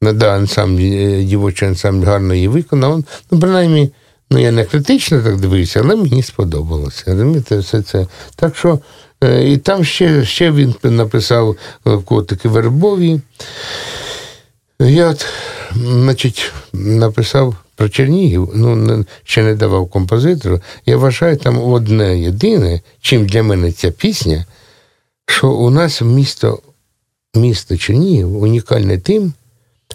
да, 0.01 0.35
ансамбль, 0.35 1.23
дівочий 1.23 1.67
ансамбль 1.67 2.05
гарно 2.05 2.33
її 2.33 2.47
виконав. 2.47 3.03
Ну, 3.31 3.39
принаймні, 3.39 3.91
ну 4.31 4.39
я 4.39 4.51
не 4.51 4.65
критично 4.65 5.21
так 5.21 5.39
дивився, 5.39 5.81
але 5.83 5.95
мені 5.95 6.23
сподобалося. 6.23 7.03
Розумієте, 7.07 7.57
все 7.57 7.81
це. 7.81 8.07
Так 8.35 8.57
що. 8.57 8.79
Е, 9.23 9.51
і 9.51 9.57
там 9.57 9.83
ще 9.83 10.25
ще 10.25 10.51
він 10.51 10.75
написав 10.83 11.55
е, 11.87 11.97
котики 11.97 12.49
вербові. 12.49 13.21
Я 14.79 15.09
от, 15.09 15.25
значить, 15.75 16.51
написав 16.73 17.55
про 17.75 17.89
Чернігів, 17.89 18.51
ну 18.55 19.05
ще 19.23 19.43
не 19.43 19.55
давав 19.55 19.89
композитору. 19.89 20.61
Я 20.85 20.97
вважаю 20.97 21.37
там 21.37 21.59
одне 21.59 22.19
єдине, 22.19 22.81
чим 23.01 23.25
для 23.25 23.43
мене 23.43 23.71
ця 23.71 23.91
пісня, 23.91 24.45
що 25.27 25.51
у 25.51 25.69
нас 25.69 26.01
місто 26.01 26.59
місто 27.35 27.77
Чернігів 27.77 28.43
унікальне 28.43 28.97
тим, 28.97 29.33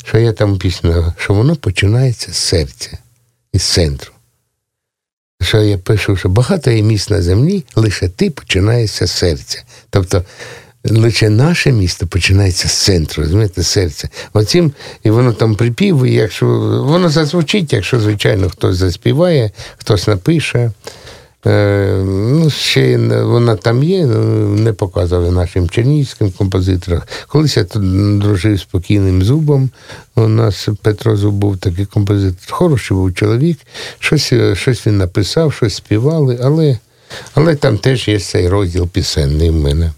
що 0.04 0.18
я 0.18 0.32
там 0.32 0.58
пісня, 0.58 1.14
що 1.18 1.34
воно 1.34 1.56
починається 1.56 2.32
з 2.32 2.36
серця, 2.36 2.98
із 3.52 3.62
центру 3.62 4.12
що 5.42 5.60
я 5.62 5.78
пишу, 5.78 6.16
що 6.16 6.28
багато 6.28 6.70
є 6.70 6.82
міст 6.82 7.10
на 7.10 7.22
землі, 7.22 7.64
лише 7.74 8.08
ти 8.08 8.30
починаєшся 8.30 9.06
з 9.06 9.10
серця. 9.10 9.62
Тобто 9.90 10.24
лише 10.84 11.30
наше 11.30 11.72
місто 11.72 12.06
починається 12.06 12.68
з 12.68 12.72
центру, 12.72 13.22
розумієте, 13.22 13.62
серця. 13.62 14.08
Оцім, 14.32 14.72
і 15.04 15.10
воно 15.10 15.32
там 15.32 15.54
припівує, 15.54 16.14
якщо 16.14 16.46
воно 16.86 17.08
зазвучить, 17.08 17.72
якщо, 17.72 18.00
звичайно, 18.00 18.50
хтось 18.50 18.76
заспіває, 18.76 19.50
хтось 19.76 20.06
напише. 20.06 20.70
Е, 21.46 22.02
ну, 22.06 22.50
ще 22.50 22.98
вона 23.22 23.56
там 23.56 23.82
є, 23.82 24.06
ну, 24.06 24.48
не 24.48 24.72
показували 24.72 25.30
нашим 25.30 25.68
чернігівським 25.68 26.30
композиторам. 26.30 27.02
Колись 27.26 27.56
я 27.56 27.64
тут 27.64 28.18
дружив 28.18 28.58
з 28.58 28.64
покійним 28.64 29.22
зубом. 29.22 29.70
У 30.14 30.28
нас 30.28 30.68
Петро 30.82 31.16
Зуб 31.16 31.34
був 31.34 31.58
такий 31.58 31.86
композитор, 31.86 32.50
хороший 32.50 32.96
був 32.96 33.14
чоловік, 33.14 33.58
щось 33.98 34.32
щось 34.52 34.86
він 34.86 34.98
написав, 34.98 35.52
щось 35.52 35.74
співали, 35.74 36.38
але 36.42 36.78
але 37.34 37.54
там 37.54 37.78
теж 37.78 38.08
є 38.08 38.20
цей 38.20 38.48
розділ 38.48 38.88
пісенний 38.88 39.50
в 39.50 39.54
мене. 39.54 39.92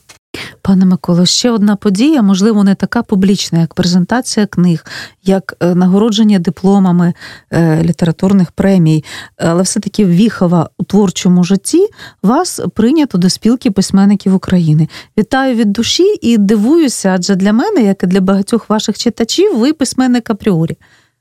Пане 0.63 0.85
Миколо, 0.85 1.27
ще 1.27 1.51
одна 1.51 1.77
подія, 1.77 2.23
можливо, 2.23 2.65
не 2.65 2.75
така 2.75 3.03
публічна, 3.03 3.61
як 3.61 3.75
презентація 3.75 4.47
книг, 4.47 4.85
як 5.25 5.55
е, 5.61 5.75
нагородження 5.75 6.39
дипломами 6.39 7.13
е, 7.51 7.83
літературних 7.83 8.53
премій, 8.53 9.05
але 9.37 9.63
все-таки 9.63 10.05
віхова 10.05 10.69
у 10.79 10.85
творчому 10.85 11.45
житті 11.45 11.89
вас 12.23 12.61
прийнято 12.75 13.19
до 13.19 13.31
спілки 13.31 13.71
письменників 13.71 14.35
України. 14.35 14.89
Вітаю 15.19 15.55
від 15.55 15.73
душі 15.73 16.19
і 16.23 16.39
дивуюся, 16.39 17.09
адже 17.09 17.35
для 17.35 17.53
мене, 17.53 17.83
як 17.83 18.03
і 18.03 18.07
для 18.07 18.21
багатьох 18.21 18.71
ваших 18.71 18.99
читачів, 18.99 19.59
ви 19.59 19.73
письменник 19.73 20.31
апріорі. 20.31 20.77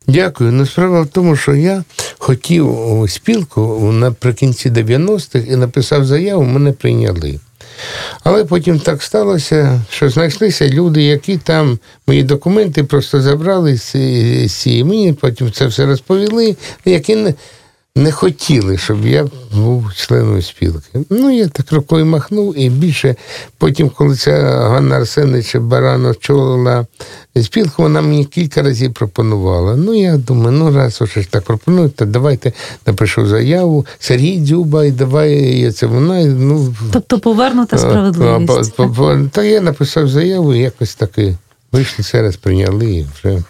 Дякую. 0.08 0.52
Ну, 0.52 0.65
справа 0.65 1.02
в 1.02 1.08
тому, 1.08 1.36
що 1.36 1.56
я 1.56 1.84
хотів 2.17 2.76
спілку 3.08 3.91
наприкінці 3.91 4.69
90-х 4.69 5.47
і 5.47 5.56
написав 5.56 6.06
заяву, 6.06 6.43
мене 6.43 6.71
прийняли. 6.71 7.39
Але 8.23 8.45
потім 8.45 8.79
так 8.79 9.03
сталося, 9.03 9.81
що 9.89 10.09
знайшлися 10.09 10.69
люди, 10.69 11.03
які 11.03 11.38
там 11.38 11.79
мої 12.07 12.23
документи 12.23 12.83
просто 12.83 13.21
забрали 13.21 13.77
з 13.77 13.91
цієї 14.49 14.83
мені, 14.83 15.13
потім 15.13 15.51
це 15.51 15.65
все 15.65 15.86
розповіли, 15.86 16.55
які 16.86 17.33
не 17.95 18.12
хотіли, 18.12 18.77
щоб 18.77 19.06
я 19.06 19.27
був 19.56 19.93
членом 19.95 20.41
спілки. 20.41 20.99
Ну, 21.10 21.32
я 21.32 21.47
так 21.47 21.71
рукою 21.71 22.06
махнув, 22.06 22.60
і 22.60 22.69
більше 22.69 23.15
потім, 23.58 23.89
коли 23.89 24.15
ця 24.15 24.32
Ганна 24.41 24.95
Арсеновича 24.95 25.60
Барано 25.60 26.10
очолила 26.10 26.86
спілку, 27.43 27.84
вона 27.84 28.01
мені 28.01 28.25
кілька 28.25 28.62
разів 28.62 28.93
пропонувала. 28.93 29.75
Ну, 29.75 29.93
я 29.93 30.17
думаю, 30.17 30.58
ну 30.58 30.71
раз 30.71 31.01
уж 31.01 31.27
так 31.29 31.43
пропонують, 31.43 31.95
то 31.95 32.06
давайте 32.06 32.53
напишу 32.86 33.27
заяву. 33.27 33.86
Сергій 33.99 34.39
Дзюба, 34.39 34.86
і 34.86 34.91
давай 34.91 35.60
я 35.60 35.71
це 35.71 35.86
вона. 35.86 36.25
ну... 36.25 36.75
Тобто 36.91 37.19
повернута 37.19 37.77
справедливість. 37.77 38.73
Та 39.32 39.43
я 39.43 39.62
написав 39.62 40.08
заяву, 40.08 40.53
і 40.53 40.60
якось 40.60 40.95
таки 40.95 41.36
вийшли, 41.71 42.03
все 42.03 42.21
раз 42.21 42.36
прийняли 42.36 42.95
і 42.95 43.06
вже. 43.15 43.43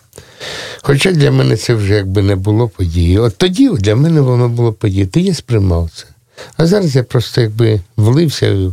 Хоча 0.81 1.11
для 1.11 1.31
мене 1.31 1.57
це 1.57 1.73
вже 1.73 1.93
якби 1.93 2.21
не 2.21 2.35
було 2.35 2.67
події. 2.67 3.19
От 3.19 3.37
тоді 3.37 3.69
для 3.69 3.95
мене 3.95 4.21
воно 4.21 4.49
було 4.49 4.73
подією. 4.73 5.07
Ти 5.07 5.21
я 5.21 5.33
сприймав 5.33 5.89
це. 5.95 6.05
А 6.57 6.65
зараз 6.65 6.95
я 6.95 7.03
просто 7.03 7.41
якби 7.41 7.81
влився 7.97 8.71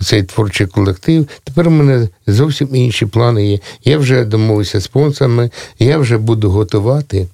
у 0.00 0.04
цей 0.04 0.22
творчий 0.22 0.66
колектив. 0.66 1.28
Тепер 1.44 1.68
у 1.68 1.70
мене 1.70 2.08
зовсім 2.26 2.76
інші 2.76 3.06
плани 3.06 3.46
є. 3.46 3.58
Я 3.84 3.98
вже 3.98 4.24
домовився 4.24 4.80
з 4.80 4.84
спонсорами, 4.84 5.50
я 5.78 5.98
вже 5.98 6.18
буду 6.18 6.50
готувати. 6.50 7.28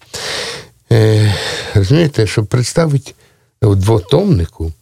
Е, 0.93 1.35
Розумієте, 1.75 2.27
щоб 2.27 2.47
представити 2.47 3.15
у 3.63 3.75
двотомнику 3.75 4.73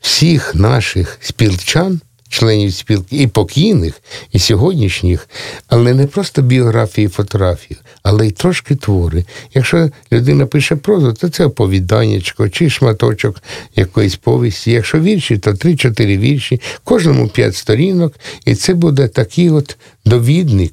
всіх 0.00 0.54
наших 0.54 1.18
спілчан 1.20 2.00
членів 2.28 2.74
спілки, 2.74 3.16
і 3.16 3.26
покійних, 3.26 4.02
і 4.32 4.38
сьогоднішніх, 4.38 5.28
але 5.68 5.94
не 5.94 6.06
просто 6.06 6.42
біографії, 6.42 7.08
фотографії, 7.08 7.78
але 8.02 8.26
й 8.26 8.30
трошки 8.30 8.76
твори. 8.76 9.24
Якщо 9.54 9.90
людина 10.12 10.46
пише 10.46 10.76
прозу, 10.76 11.12
то 11.12 11.28
це 11.28 11.44
оповіданнячко 11.44 12.48
чи 12.48 12.70
шматочок 12.70 13.42
якоїсь 13.76 14.16
повісті. 14.16 14.70
Якщо 14.70 15.00
вірші, 15.00 15.38
то 15.38 15.50
3-4 15.50 16.18
вірші, 16.18 16.60
кожному 16.84 17.28
5 17.28 17.56
сторінок, 17.56 18.14
і 18.44 18.54
це 18.54 18.74
буде 18.74 19.08
такий 19.08 19.50
от 19.50 19.76
довідник. 20.04 20.72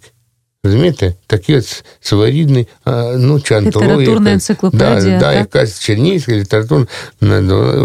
Розумієте, 0.65 1.13
такий 1.27 1.57
от 1.57 1.83
своєрідний, 2.01 2.67
ну, 2.85 3.39
чантологія. 3.39 3.57
антологія. 3.57 3.97
Літературна 3.97 4.31
енциклопедія. 4.31 5.19
Да, 5.19 5.19
да, 5.19 5.33
якась 5.33 5.79
чернігська 5.79 6.31
літературна. 6.31 6.87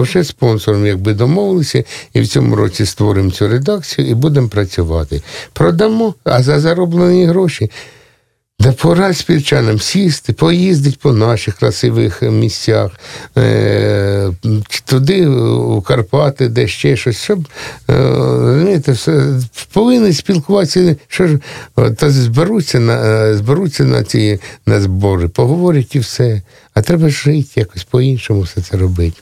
Вже 0.01 0.25
спонсором 0.25 0.87
якби 0.87 1.15
домовилися, 1.15 1.85
і 2.15 2.21
в 2.21 2.29
цьому 2.29 2.57
році 2.57 2.87
створимо 2.87 3.31
цю 3.31 3.49
редакцію 3.49 4.09
і 4.09 4.15
будемо 4.15 4.49
працювати. 4.49 5.23
Продамо, 5.53 6.15
а 6.25 6.43
за 6.43 6.61
зароблені 6.61 7.27
гроші 7.27 7.71
Да 8.61 8.73
пора 8.73 9.15
спільчанам 9.15 9.81
сісти, 9.81 10.33
поїздити 10.33 10.97
по 11.03 11.13
наших 11.13 11.55
красивих 11.55 12.23
місцях, 12.23 12.91
е, 13.39 14.31
туди, 14.85 15.27
у 15.27 15.83
Карпати, 15.83 16.49
де 16.49 16.69
ще 16.69 16.97
щось, 16.97 17.23
щоб 17.23 17.49
е, 17.91 17.95
розумієте, 18.19 18.93
все, 18.93 19.41
повинні 19.73 20.13
спілкуватися, 20.13 20.97
що 21.09 21.27
ж, 21.27 21.39
та 21.97 22.11
зберуться 22.11 22.81
на 22.81 23.07
е, 23.07 23.35
зберуться 23.35 23.85
на 23.85 24.03
ці 24.03 24.41
на 24.67 24.81
збори, 24.81 25.29
поговорять 25.29 25.95
і 25.95 25.99
все. 25.99 26.43
А 26.75 26.83
треба 26.83 27.09
жити, 27.09 27.49
якось 27.57 27.85
по-іншому 27.85 28.41
все 28.41 28.61
це 28.61 28.77
робити. 28.77 29.21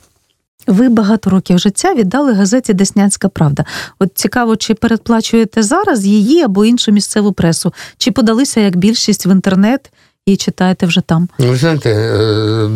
Ви 0.69 0.89
багато 0.89 1.31
років 1.31 1.59
життя 1.59 1.95
віддали 1.95 2.33
газеті 2.33 2.75
Деснянська 2.75 3.29
Правда. 3.29 3.65
От 3.99 4.11
цікаво, 4.15 4.57
чи 4.57 4.75
передплачуєте 4.75 5.63
зараз 5.63 6.07
її 6.07 6.43
або 6.43 6.65
іншу 6.65 6.93
місцеву 6.93 7.33
пресу, 7.33 7.73
чи 7.99 8.11
подалися 8.11 8.61
як 8.61 8.77
більшість 8.77 9.27
в 9.27 9.29
інтернет 9.29 9.91
і 10.27 10.37
читаєте 10.37 10.87
вже 10.87 11.01
там? 11.01 11.29
Ви 11.39 11.57
знаєте, 11.57 11.91
е, 11.91 12.69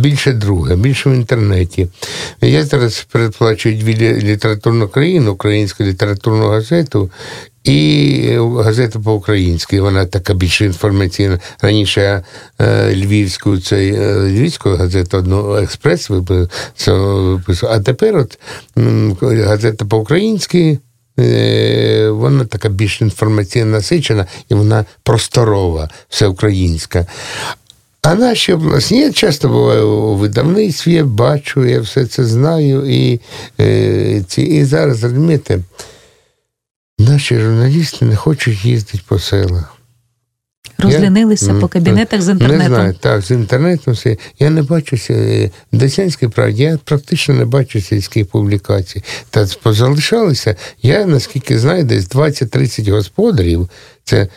більше 0.00 0.32
друге, 0.32 0.76
більше 0.76 1.10
в 1.10 1.12
інтернеті. 1.12 1.88
Я 2.40 2.64
зараз 2.64 3.06
передплачую 3.12 3.78
дві 3.78 3.94
літературну 4.22 4.88
країну, 4.88 5.32
українську 5.32 5.84
літературну 5.84 6.48
газету. 6.48 7.10
І 7.66 8.38
газета 8.58 8.98
по-українськи, 8.98 9.80
вона 9.80 10.06
така 10.06 10.34
більш 10.34 10.60
інформаційна. 10.60 11.38
Раніше 11.60 12.24
е, 12.58 12.94
Львівську 12.94 13.58
цей 13.58 13.94
е, 13.94 14.16
Львівську 14.16 14.70
газету 14.70 15.18
одну 15.18 15.56
експрес 15.56 16.10
виписав, 16.10 17.40
а 17.62 17.80
тепер 17.80 18.16
от 18.16 18.38
газета 19.20 19.84
по-українськи, 19.84 20.78
е, 21.18 22.08
вона 22.10 22.44
така 22.44 22.68
більш 22.68 23.00
інформаційно 23.00 23.66
насичена 23.66 24.26
і 24.48 24.54
вона 24.54 24.84
просторова, 25.02 25.90
всеукраїнська. 26.08 27.06
А 28.02 28.14
наші 28.14 28.52
обласні, 28.52 29.00
я 29.00 29.12
часто 29.12 29.48
буваю 29.48 29.88
у 29.88 30.16
видавництві, 30.16 30.92
я 30.92 31.04
бачу, 31.04 31.64
я 31.64 31.80
все 31.80 32.06
це 32.06 32.24
знаю. 32.24 32.90
І, 32.90 33.20
і, 34.36 34.64
зараз 34.64 35.02
розумієте, 35.02 35.58
Наші 36.98 37.38
журналісти 37.38 38.04
не 38.04 38.16
хочуть 38.16 38.64
їздити 38.64 38.98
по 39.08 39.18
селах. 39.18 39.76
Розлінилися 40.78 41.52
я, 41.52 41.60
по 41.60 41.68
кабінетах 41.68 42.22
з 42.22 42.28
інтернетом. 42.28 42.58
Не 42.58 42.68
знаю, 42.68 42.94
так, 43.00 43.22
з 43.22 43.30
інтернетом 43.30 43.94
все. 43.94 44.16
Я 44.38 44.50
не 44.50 44.62
бачу 44.62 44.96
в 44.96 45.50
Десянській 45.72 46.28
правді, 46.28 46.62
я 46.62 46.78
практично 46.84 47.34
не 47.34 47.44
бачу 47.44 47.80
сільських 47.80 48.26
публікацій. 48.26 49.04
Та 49.30 49.46
позалишалися, 49.62 50.56
я, 50.82 51.06
наскільки 51.06 51.58
знаю, 51.58 51.84
десь 51.84 52.08
20-30 52.08 52.90
господарів. 52.90 53.68
Це 54.04 54.28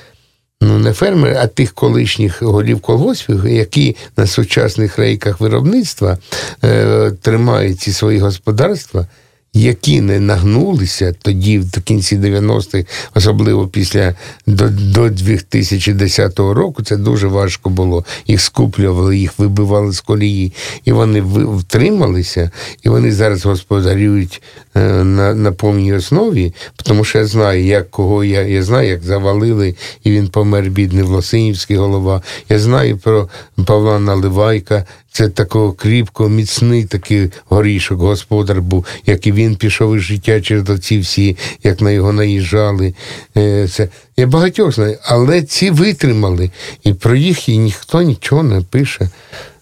ну, 0.61 0.79
не 0.79 0.93
фермери, 0.93 1.37
а 1.39 1.47
тих 1.47 1.73
колишніх 1.73 2.41
голів 2.41 2.81
колгоспів, 2.81 3.47
які 3.47 3.95
на 4.17 4.27
сучасних 4.27 4.97
рейках 4.97 5.39
виробництва 5.39 6.17
е, 6.63 7.11
тримають 7.21 7.79
ці 7.79 7.91
свої 7.91 8.19
господарства 8.19 9.07
які 9.53 10.01
не 10.01 10.19
нагнулися 10.19 11.13
тоді, 11.21 11.59
в 11.59 11.81
кінці 11.81 12.17
90-х, 12.17 12.85
особливо 13.15 13.67
після 13.67 14.15
до, 14.47 14.69
до 14.69 15.09
2010 15.09 16.39
року, 16.39 16.83
це 16.83 16.97
дуже 16.97 17.27
важко 17.27 17.69
було. 17.69 18.05
Їх 18.27 18.41
скуплювали, 18.41 19.17
їх 19.17 19.39
вибивали 19.39 19.93
з 19.93 20.01
колії, 20.01 20.53
і 20.85 20.91
вони 20.91 21.21
втрималися, 21.21 22.51
і 22.83 22.89
вони 22.89 23.11
зараз 23.11 23.45
господарюють 23.45 24.41
е, 24.75 25.03
на 25.03 25.33
на 25.33 25.51
повній 25.51 25.93
основі, 25.93 26.53
тому 26.83 27.03
що 27.03 27.17
я 27.17 27.25
знаю, 27.25 27.65
як 27.65 27.91
кого 27.91 28.23
я 28.23 28.41
я 28.41 28.63
знаю, 28.63 28.89
як 28.89 29.03
завалили, 29.03 29.75
і 30.03 30.11
він 30.11 30.27
помер, 30.27 30.69
бідний 30.69 31.03
Власинівський 31.03 31.77
голова. 31.77 32.21
Я 32.49 32.59
знаю 32.59 32.97
про 32.97 33.29
Павла 33.65 33.99
Наливайка, 33.99 34.85
це 35.11 35.29
такого 35.29 35.73
кріпко, 35.73 36.29
міцний 36.29 36.85
такий 36.85 37.29
горішок, 37.45 37.99
господар 37.99 38.61
був, 38.61 38.85
як 39.05 39.27
і 39.27 39.31
він 39.31 39.55
пішов 39.55 39.95
із 39.95 40.01
життя 40.01 40.41
через 40.41 40.69
оці 40.69 40.99
всі, 40.99 41.37
як 41.63 41.81
на 41.81 41.91
його 41.91 42.13
наїжджали. 42.13 42.93
Е, 43.37 43.67
це 43.67 43.89
Я 44.17 44.27
багатьох 44.27 44.71
знаю, 44.71 44.97
але 45.03 45.41
ці 45.41 45.71
витримали. 45.71 46.51
І 46.83 46.93
про 46.93 47.15
їх 47.15 47.49
і 47.49 47.57
ніхто 47.57 48.01
нічого 48.01 48.43
не 48.43 48.61
пише. 48.61 49.09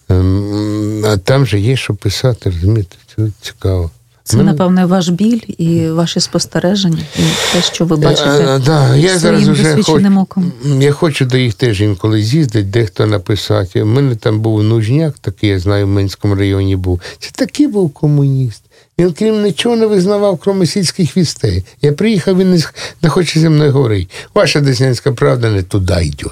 Ем, 0.08 1.04
а 1.04 1.16
там 1.16 1.46
же 1.46 1.60
є, 1.60 1.76
що 1.76 1.94
писати, 1.94 2.50
розумієте, 2.50 2.96
це 3.16 3.22
цікаво. 3.40 3.90
Це, 4.28 4.36
ну, 4.36 4.42
напевне, 4.42 4.86
ваш 4.86 5.08
біль 5.08 5.40
і 5.58 5.88
ваші 5.90 6.20
спостереження, 6.20 7.02
і 7.16 7.22
те, 7.52 7.62
що 7.62 7.84
ви 7.84 7.96
бачите. 7.96 8.28
А, 8.28 8.56
е, 8.56 8.58
да, 8.58 8.96
я 8.96 9.18
зараз 9.18 9.48
вже 9.48 9.82
хоч, 9.82 10.04
оком. 10.16 10.52
Я 10.80 10.92
хочу 10.92 11.24
до 11.24 11.36
їх 11.36 11.54
теж 11.54 11.80
інколи 11.80 12.22
з'їздити, 12.22 12.62
дехто 12.62 13.06
написати. 13.06 13.82
У 13.82 13.86
мене 13.86 14.16
там 14.16 14.40
був 14.40 14.62
нужняк, 14.62 15.18
такий, 15.18 15.50
я 15.50 15.58
знаю, 15.58 15.86
в 15.86 15.88
Минському 15.88 16.34
районі 16.34 16.76
був. 16.76 17.00
Це 17.18 17.30
такий 17.34 17.66
був 17.66 17.90
комуніст. 17.92 18.62
Він, 18.98 19.12
крім 19.12 19.42
нічого, 19.42 19.76
не 19.76 19.86
визнавав, 19.86 20.38
крім 20.38 20.66
сільських 20.66 21.16
вістей. 21.16 21.64
Я 21.82 21.92
приїхав, 21.92 22.38
він 22.38 22.50
не, 22.50 22.62
не 23.02 23.08
хоче 23.08 23.40
зі 23.40 23.48
мною 23.48 23.72
говорити. 23.72 24.10
Ваша 24.34 24.60
Деснянська 24.60 25.12
правда 25.12 25.50
не 25.50 25.62
туди 25.62 26.02
йде. 26.02 26.30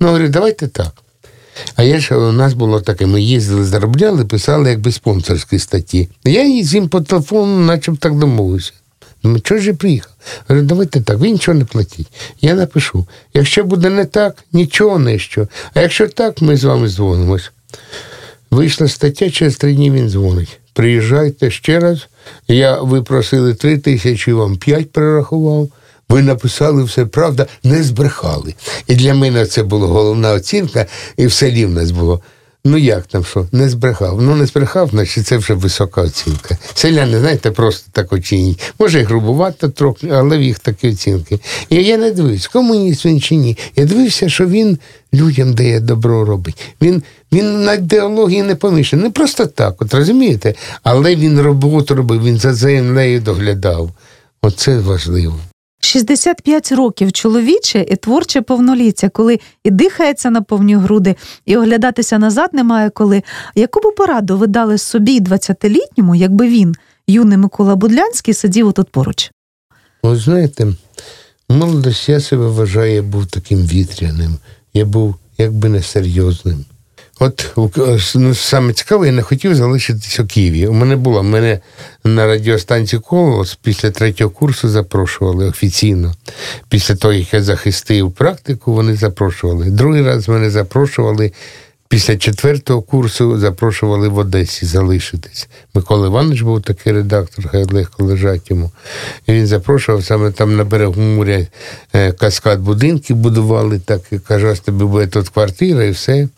Ну, 0.00 0.06
говорю, 0.06 0.28
давайте 0.28 0.68
так. 0.68 0.92
А 1.76 1.82
я 1.82 2.00
ж 2.00 2.16
у 2.16 2.32
нас 2.32 2.54
було 2.54 2.80
таке, 2.80 3.06
ми 3.06 3.22
їздили, 3.22 3.64
заробляли, 3.64 4.24
писали 4.24 4.70
якби 4.70 4.92
спонсорські 4.92 5.58
статті. 5.58 6.08
Я 6.24 6.44
їй 6.44 6.64
з 6.64 6.74
ним 6.74 6.88
по 6.88 7.00
телефону, 7.00 7.58
наче 7.58 7.92
так 8.00 8.18
домовився. 8.18 8.72
Думаю, 9.22 9.40
чого 9.40 9.60
ж 9.60 9.66
я 9.66 9.74
приїхав? 9.74 10.12
Говорю, 10.48 10.66
давайте 10.66 11.00
так, 11.00 11.18
ви 11.18 11.30
нічого 11.30 11.58
не 11.58 11.64
платіть. 11.64 12.08
Я 12.40 12.54
напишу. 12.54 13.06
Якщо 13.34 13.64
буде 13.64 13.90
не 13.90 14.04
так, 14.04 14.44
нічого 14.52 14.98
не 14.98 15.18
що. 15.18 15.48
А 15.74 15.80
якщо 15.80 16.08
так, 16.08 16.42
ми 16.42 16.56
з 16.56 16.64
вами 16.64 16.88
дзвонимось. 16.88 17.50
Вийшла 18.50 18.88
стаття, 18.88 19.30
через 19.30 19.56
три 19.56 19.74
дні 19.74 19.90
він 19.90 20.10
дзвонить. 20.10 20.58
Приїжджайте 20.72 21.50
ще 21.50 21.80
раз. 21.80 22.08
Я 22.48 22.80
ви 22.80 23.02
просили 23.02 23.54
три 23.54 23.78
тисячі, 23.78 24.32
вам 24.32 24.56
п'ять 24.56 24.92
перерахував. 24.92 25.68
Ви 26.08 26.22
написали 26.22 26.84
все 26.84 27.06
правда, 27.06 27.46
не 27.64 27.82
збрехали. 27.82 28.54
І 28.86 28.94
для 28.94 29.14
мене 29.14 29.46
це 29.46 29.62
була 29.62 29.86
головна 29.86 30.32
оцінка, 30.32 30.86
і 31.16 31.26
в 31.26 31.32
селі 31.32 31.66
в 31.66 31.70
нас 31.70 31.90
було. 31.90 32.22
Ну 32.64 32.78
як 32.78 33.06
там 33.06 33.24
що? 33.24 33.46
Не 33.52 33.68
збрехав. 33.68 34.22
Ну 34.22 34.36
не 34.36 34.46
збрехав, 34.46 34.90
значить 34.90 35.26
це 35.26 35.36
вже 35.36 35.54
висока 35.54 36.02
оцінка. 36.02 36.58
Селяни, 36.74 37.20
знаєте, 37.20 37.50
просто 37.50 37.88
так 37.92 38.12
оцінюють. 38.12 38.72
Може, 38.78 39.00
і 39.00 39.04
грубувато 39.04 39.68
трохи, 39.68 40.08
але 40.08 40.38
в 40.38 40.42
їх 40.42 40.58
такі 40.58 40.88
оцінки. 40.88 41.40
І 41.68 41.76
я 41.76 41.96
не 41.96 42.10
дивився, 42.10 42.48
комуніст 42.52 43.06
він 43.06 43.20
чи 43.20 43.36
ні. 43.36 43.58
Я 43.76 43.84
дивився, 43.84 44.28
що 44.28 44.46
він 44.46 44.78
людям 45.14 45.54
дає 45.54 45.80
добро 45.80 46.24
робить. 46.24 46.60
Він 46.82 47.02
він 47.32 47.64
на 47.64 47.74
ідеології 47.74 48.42
не 48.42 48.54
помішаний. 48.54 49.04
Не 49.04 49.10
просто 49.10 49.46
так, 49.46 49.82
от 49.82 49.94
розумієте? 49.94 50.54
Але 50.82 51.16
він 51.16 51.40
роботу 51.40 51.94
робив, 51.94 52.24
він 52.24 52.38
за 52.38 52.54
землею 52.54 53.20
доглядав. 53.20 53.90
Оце 54.42 54.78
важливо. 54.78 55.40
65 55.80 56.72
років 56.72 57.12
чоловіче 57.12 57.86
і 57.88 57.96
творче 57.96 58.42
повноліття, 58.42 59.08
коли 59.08 59.40
і 59.64 59.70
дихається 59.70 60.30
на 60.30 60.42
повні 60.42 60.76
груди, 60.76 61.16
і 61.46 61.56
оглядатися 61.56 62.18
назад 62.18 62.50
немає 62.52 62.90
коли. 62.90 63.22
Яку 63.54 63.80
б 63.80 63.94
пораду 63.96 64.38
ви 64.38 64.46
дали 64.46 64.78
собі 64.78 65.20
20-літньому, 65.20 66.14
якби 66.14 66.48
він, 66.48 66.74
юний 67.06 67.38
Микола 67.38 67.76
Будлянський, 67.76 68.34
сидів 68.34 68.72
тут 68.72 68.90
поруч? 68.90 69.30
Ви 70.02 70.16
знаєте, 70.16 70.66
молодость 71.48 72.08
я 72.08 72.20
себе 72.20 72.46
вважаю, 72.46 72.94
я 72.94 73.02
був 73.02 73.26
таким 73.26 73.58
вітряним, 73.58 74.36
я 74.74 74.84
був 74.84 75.14
якби 75.38 75.68
несерйозним. 75.68 76.64
От 77.18 77.52
ну, 78.14 78.34
саме 78.34 78.72
цікаве, 78.72 79.06
я 79.06 79.12
не 79.12 79.22
хотів 79.22 79.54
залишитись 79.54 80.20
у 80.20 80.26
Києві. 80.26 80.66
У 80.66 80.72
мене 80.72 80.96
було, 80.96 81.22
мене 81.22 81.60
на 82.04 82.26
радіостанції 82.26 83.00
«Колос» 83.00 83.58
після 83.62 83.90
третього 83.90 84.30
курсу 84.30 84.68
запрошували 84.68 85.46
офіційно. 85.46 86.14
Після 86.68 86.94
того, 86.94 87.14
як 87.14 87.34
я 87.34 87.42
захистив 87.42 88.12
практику, 88.12 88.72
вони 88.72 88.94
запрошували. 88.94 89.64
Другий 89.64 90.02
раз 90.02 90.28
мене 90.28 90.50
запрошували 90.50 91.32
Після 91.88 92.16
четвертого 92.16 92.82
курсу 92.82 93.38
запрошували 93.38 94.08
в 94.08 94.18
Одесі 94.18 94.66
залишитись. 94.66 95.48
Микола 95.78 96.06
Іванович 96.06 96.42
був 96.42 96.62
такий 96.62 96.92
редактор, 96.92 97.48
хай 97.50 97.64
легко 97.64 98.04
лежать 98.04 98.50
йому. 98.50 98.70
І 99.26 99.32
він 99.32 99.46
запрошував 99.46 100.04
саме 100.04 100.30
там 100.30 100.56
на 100.56 100.64
берегу 100.64 101.00
моря 101.00 101.46
е, 101.92 102.12
каскад 102.12 102.60
будинків 102.60 103.16
будували, 103.16 103.78
так 103.78 104.00
і 104.10 104.18
каже, 104.18 104.46
ось 104.46 104.60
тобі 104.60 104.84
буде 104.84 105.06
тут 105.06 105.28
квартира 105.28 105.84
і 105.84 105.90
все. 105.90 106.28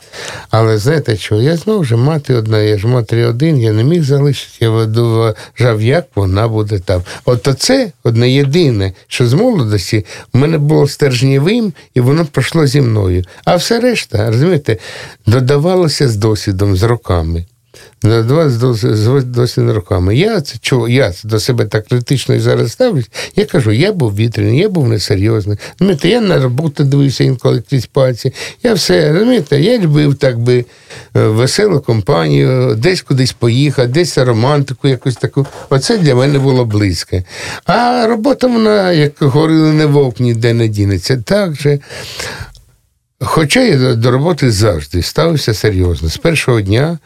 Але 0.51 0.78
знаєте 0.78 1.16
що? 1.16 1.34
Я 1.34 1.57
знову 1.57 1.84
ж 1.84 1.97
мати 1.97 2.34
одна, 2.34 2.59
я 2.59 2.78
ж 2.78 2.86
матері 2.86 3.24
один, 3.24 3.61
я 3.61 3.72
не 3.72 3.84
міг 3.84 4.03
залишити, 4.03 4.57
я 4.61 4.70
вважав, 4.70 5.82
як 5.82 6.07
вона 6.14 6.49
буде 6.49 6.78
там. 6.78 7.03
От 7.24 7.49
оце 7.49 7.93
одне 8.03 8.30
єдине, 8.30 8.93
що 9.07 9.26
з 9.26 9.34
молодості 9.34 10.07
в 10.32 10.38
мене 10.38 10.59
було 10.59 10.88
стержнєвим, 10.88 11.72
і 11.95 12.01
воно 12.01 12.24
пройшло 12.24 12.66
зі 12.66 12.80
мною. 12.80 13.24
А 13.45 13.57
все 13.57 13.80
решта, 13.80 14.30
розумієте, 14.30 14.76
додавалося 15.26 16.09
з 16.09 16.16
досвідом, 16.16 16.76
з 16.76 16.82
роками. 16.82 17.45
Додавалося 18.02 18.74
з 18.74 19.24
досвідом 19.24 19.74
роками. 19.74 20.16
Я 20.16 20.40
це 20.40 20.58
чого, 20.60 20.88
я 20.88 21.12
до 21.24 21.40
себе 21.40 21.64
так 21.64 21.86
критично 21.86 22.34
і 22.34 22.40
зараз 22.40 22.72
ставлюсь. 22.72 23.10
Я 23.36 23.44
кажу, 23.44 23.72
я 23.72 23.92
був 23.92 24.14
вітряний, 24.14 24.58
я 24.58 24.68
був 24.68 24.88
несерйозний. 24.88 25.58
Розумієте, 25.80 26.08
Я 26.08 26.20
на 26.20 26.38
роботу 26.38 26.84
дивився 26.84 27.24
інколи 27.24 27.62
крізь 27.70 27.86
пальці. 27.86 28.32
Я 28.62 28.74
все, 28.74 29.12
розумієте, 29.12 29.60
я 29.60 29.78
любив 29.78 30.14
так 30.14 30.38
би 30.38 30.64
е, 31.16 31.26
веселу 31.26 31.80
компанію, 31.80 32.74
десь 32.74 33.02
кудись 33.02 33.32
поїхати, 33.32 33.88
десь 33.88 34.18
романтику 34.18 34.88
якусь 34.88 35.16
таку. 35.16 35.46
Оце 35.70 35.98
для 35.98 36.14
мене 36.14 36.38
було 36.38 36.64
близьке. 36.64 37.24
А 37.64 38.06
робота, 38.06 38.46
вона, 38.46 38.92
як 38.92 39.12
говорили, 39.18 39.72
не 39.72 39.86
вовк 39.86 40.20
ніде 40.20 40.54
не 40.54 40.68
дінеться. 40.68 41.22
Так 41.26 41.54
же. 41.54 41.78
Хоча 43.22 43.60
я 43.60 43.94
до 43.94 44.10
роботи 44.10 44.50
завжди 44.50 45.02
ставився 45.02 45.54
серйозно. 45.54 46.08
З 46.08 46.16
першого 46.16 46.60
дня, 46.60 46.98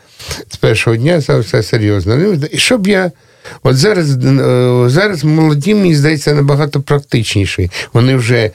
з 0.48 0.56
першого 0.56 0.96
дня 0.96 1.20
ставився 1.20 1.62
серйозно. 1.62 2.16
Ну, 2.16 2.32
і 2.50 2.58
щоб 2.58 2.86
я. 2.86 3.12
От 3.62 3.76
зараз 3.76 4.10
е, 4.10 4.90
зараз 4.90 5.24
молоді, 5.24 5.74
мені 5.74 5.94
здається, 5.94 6.34
набагато 6.34 6.80
практичніші. 6.80 7.70
Вони 7.92 8.16
вже 8.16 8.36
е, 8.36 8.50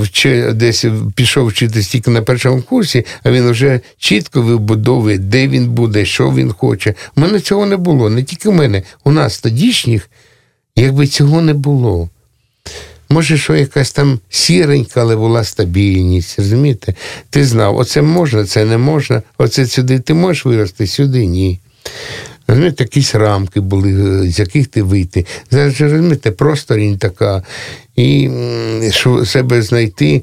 вчи, 0.00 0.52
десь 0.52 0.84
пішов 1.14 1.46
вчитись 1.46 1.88
тільки 1.88 2.10
на 2.10 2.22
першому 2.22 2.62
курсі, 2.62 3.06
а 3.22 3.30
він 3.30 3.50
вже 3.50 3.80
чітко 3.98 4.42
вибудовує, 4.42 5.18
де 5.18 5.48
він 5.48 5.68
буде, 5.68 6.04
що 6.04 6.30
він 6.30 6.52
хоче. 6.52 6.94
У 7.16 7.20
мене 7.20 7.40
цього 7.40 7.66
не 7.66 7.76
було. 7.76 8.10
Не 8.10 8.22
тільки 8.22 8.48
в 8.48 8.52
мене, 8.52 8.82
у 9.04 9.10
нас 9.12 9.40
тодішніх, 9.40 10.10
якби 10.76 11.06
цього 11.06 11.40
не 11.40 11.54
було. 11.54 12.08
Може, 13.10 13.38
що 13.38 13.56
якась 13.56 13.92
там 13.92 14.20
сіренька, 14.28 15.00
але 15.00 15.16
була 15.16 15.44
стабільність. 15.44 16.38
розумієте? 16.38 16.94
Ти 17.30 17.44
знав, 17.44 17.76
оце 17.76 18.02
можна, 18.02 18.44
це 18.44 18.64
не 18.64 18.78
можна, 18.78 19.22
оце 19.38 19.66
сюди 19.66 19.98
ти 19.98 20.14
можеш 20.14 20.44
вирости, 20.44 20.86
сюди 20.86 21.26
ні. 21.26 21.60
Розумієте, 22.48 22.84
якісь 22.84 23.14
рамки 23.14 23.60
були, 23.60 24.22
з 24.30 24.38
яких 24.38 24.66
ти 24.66 24.82
вийти. 24.82 25.26
Зараз 25.50 25.80
розумієте, 25.80 26.30
просторінь 26.30 26.98
така, 26.98 27.42
і 27.96 28.30
що 28.90 29.24
себе 29.24 29.62
знайти. 29.62 30.22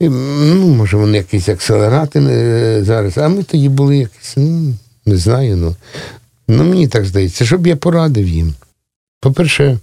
Ну, 0.00 0.68
може, 0.68 0.96
вони 0.96 1.18
якісь 1.18 1.48
акселерати 1.48 2.18
е, 2.18 2.84
зараз, 2.84 3.18
а 3.18 3.28
ми 3.28 3.42
тоді 3.42 3.68
були 3.68 3.96
якісь, 3.96 4.34
ну, 4.36 4.74
не 5.06 5.16
знаю, 5.16 5.56
ну. 5.56 5.76
Ну, 6.48 6.64
мені 6.64 6.88
так 6.88 7.04
здається, 7.04 7.44
щоб 7.44 7.66
я 7.66 7.76
порадив 7.76 8.28
їм. 8.28 8.54
По-перше, 9.20 9.78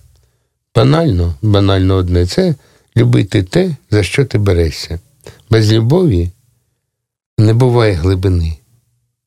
банально, 0.78 1.36
банально 1.42 1.96
одне 1.96 2.26
це 2.26 2.56
любити 2.98 3.44
те, 3.44 3.76
за 3.92 4.04
що 4.04 4.26
ти 4.26 4.38
берешся. 4.38 5.00
Без 5.50 5.72
любові 5.72 6.30
не 7.38 7.54
буває 7.54 7.94
глибини. 7.94 8.58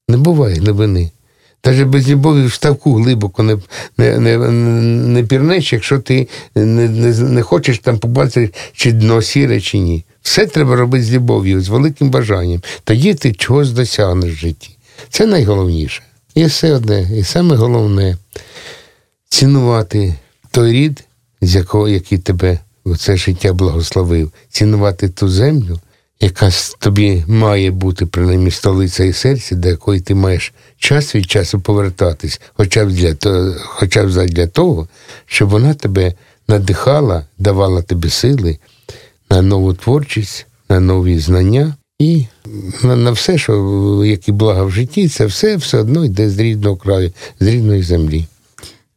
Не 0.09 0.17
буває 0.17 0.55
глибини. 0.55 1.11
Навіть 1.65 1.87
без 1.87 2.09
любові 2.09 2.47
в 2.47 2.53
ставку 2.53 2.95
глибоко 2.95 3.43
не 3.43 3.59
не, 3.99 4.19
не, 4.19 4.39
не 4.39 5.23
пірнеш, 5.23 5.73
якщо 5.73 5.99
ти 5.99 6.29
не 6.55 6.89
не, 6.89 7.19
не 7.19 7.43
хочеш 7.43 7.79
там 7.79 7.99
побачити, 7.99 8.55
чи 8.73 8.93
дно 8.93 9.23
сіре, 9.23 9.61
чи 9.61 9.79
ні. 9.79 10.05
Все 10.23 10.47
треба 10.47 10.77
робити 10.77 11.05
з 11.05 11.13
любов'ю, 11.13 11.61
з 11.61 11.69
великим 11.69 12.11
бажанням. 12.11 12.63
Тоді 12.85 13.15
ти 13.15 13.33
чогось 13.33 13.71
досягнеш 13.71 14.33
в 14.33 14.37
житті. 14.37 14.77
Це 15.09 15.27
найголовніше. 15.27 16.03
І 16.35 16.45
все 16.45 16.75
одне, 16.75 17.11
і 17.19 17.25
саме 17.25 17.57
головне 17.57 18.17
цінувати 19.29 20.15
той 20.51 20.73
рід, 20.73 21.05
з 21.41 21.55
якого 21.55 21.89
який 21.89 22.19
тебе 22.19 22.59
в 22.87 22.97
це 22.99 23.17
життя 23.17 23.53
благословив, 23.53 24.33
цінувати 24.49 25.09
ту 25.09 25.29
землю, 25.29 25.81
яка 26.21 26.51
тобі 26.79 27.25
має 27.27 27.71
бути 27.71 28.07
принаймні 28.07 28.51
столиця 28.51 29.05
і 29.05 29.13
серце, 29.13 29.57
до 29.57 29.69
якої 29.69 30.01
ти 30.01 30.15
маєш 30.15 30.53
час 30.79 31.15
від 31.15 31.31
часу 31.31 31.61
повертатись, 31.61 32.41
хоча 32.55 32.85
б 32.85 32.91
для 32.91 33.15
того, 33.15 33.55
хоча 33.59 34.05
б 34.05 34.27
для 34.27 34.47
того, 34.47 34.89
щоб 35.27 35.49
вона 35.49 35.75
тебе 35.75 36.15
надихала, 36.49 37.27
давала 37.39 37.83
тобі 37.83 38.11
сили 38.11 38.59
на 39.31 39.43
нову 39.43 39.75
творчість, 39.75 40.47
на 40.69 40.81
нові 40.81 41.19
знання. 41.19 41.75
І 41.99 42.27
на 42.83 43.11
все, 43.11 43.39
що 43.39 44.03
які 44.07 44.33
блага 44.33 44.63
в 44.63 44.71
житті, 44.71 45.09
це 45.09 45.27
все 45.27 45.57
все 45.57 45.79
одно 45.79 46.05
йде 46.05 46.31
з 46.31 46.39
рідного 46.39 46.77
краю, 46.77 47.13
з 47.41 47.47
рідної 47.47 47.83
землі. 47.83 48.27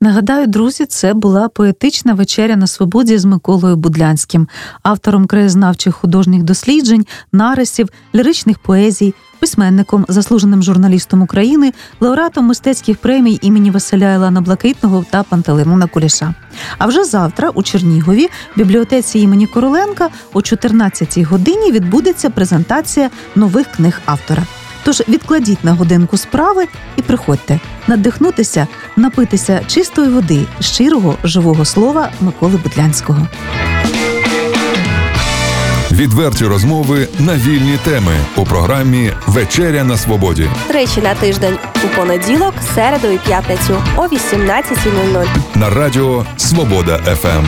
Нагадаю, 0.03 0.47
друзі, 0.47 0.85
це 0.85 1.13
була 1.13 1.49
поетична 1.49 2.13
вечеря 2.13 2.55
на 2.55 2.67
свободі 2.67 3.17
з 3.17 3.25
Миколою 3.25 3.75
Будлянським, 3.75 4.47
автором 4.81 5.25
краєзнавчих 5.25 5.95
художніх 5.95 6.43
досліджень, 6.43 7.05
нарисів, 7.31 7.89
ліричних 8.15 8.59
поезій, 8.59 9.13
письменником, 9.39 10.05
заслуженим 10.07 10.63
журналістом 10.63 11.21
України, 11.21 11.73
лауреатом 11.99 12.45
мистецьких 12.45 12.97
премій 12.97 13.39
імені 13.41 13.71
Василя 13.71 14.13
Ілана 14.13 14.41
Блакитного 14.41 15.05
та 15.09 15.23
Пантелеймона 15.23 15.87
Куліша. 15.87 16.33
А 16.77 16.85
вже 16.85 17.03
завтра 17.03 17.49
у 17.49 17.63
Чернігові, 17.63 18.25
в 18.25 18.57
бібліотеці 18.57 19.19
імені 19.19 19.47
Короленка, 19.47 20.09
о 20.33 20.39
14-й 20.39 21.23
годині 21.23 21.71
відбудеться 21.71 22.29
презентація 22.29 23.09
нових 23.35 23.67
книг 23.67 24.01
автора. 24.05 24.43
Тож 24.83 25.03
відкладіть 25.09 25.63
на 25.63 25.73
годинку 25.73 26.17
справи 26.17 26.67
і 26.95 27.01
приходьте 27.01 27.59
надихнутися, 27.87 28.67
напитися 28.95 29.61
чистої 29.67 30.09
води, 30.09 30.45
щирого 30.59 31.15
живого 31.23 31.65
слова 31.65 32.11
Миколи 32.21 32.57
Бутлянського. 32.57 33.27
Відверті 35.91 36.45
розмови 36.45 37.07
на 37.19 37.35
вільні 37.35 37.77
теми 37.83 38.13
у 38.35 38.43
програмі 38.43 39.11
Вечеря 39.27 39.83
на 39.83 39.97
свободі. 39.97 40.49
Речі 40.69 41.01
на 41.01 41.15
тиждень 41.15 41.57
у 41.85 41.95
понеділок, 41.97 42.53
середу 42.75 43.07
і 43.07 43.17
п'ятницю 43.17 43.83
о 43.97 44.01
18.00. 44.01 45.25
на 45.55 45.69
радіо 45.69 46.25
Свобода 46.37 46.97
ФМ. 46.97 47.45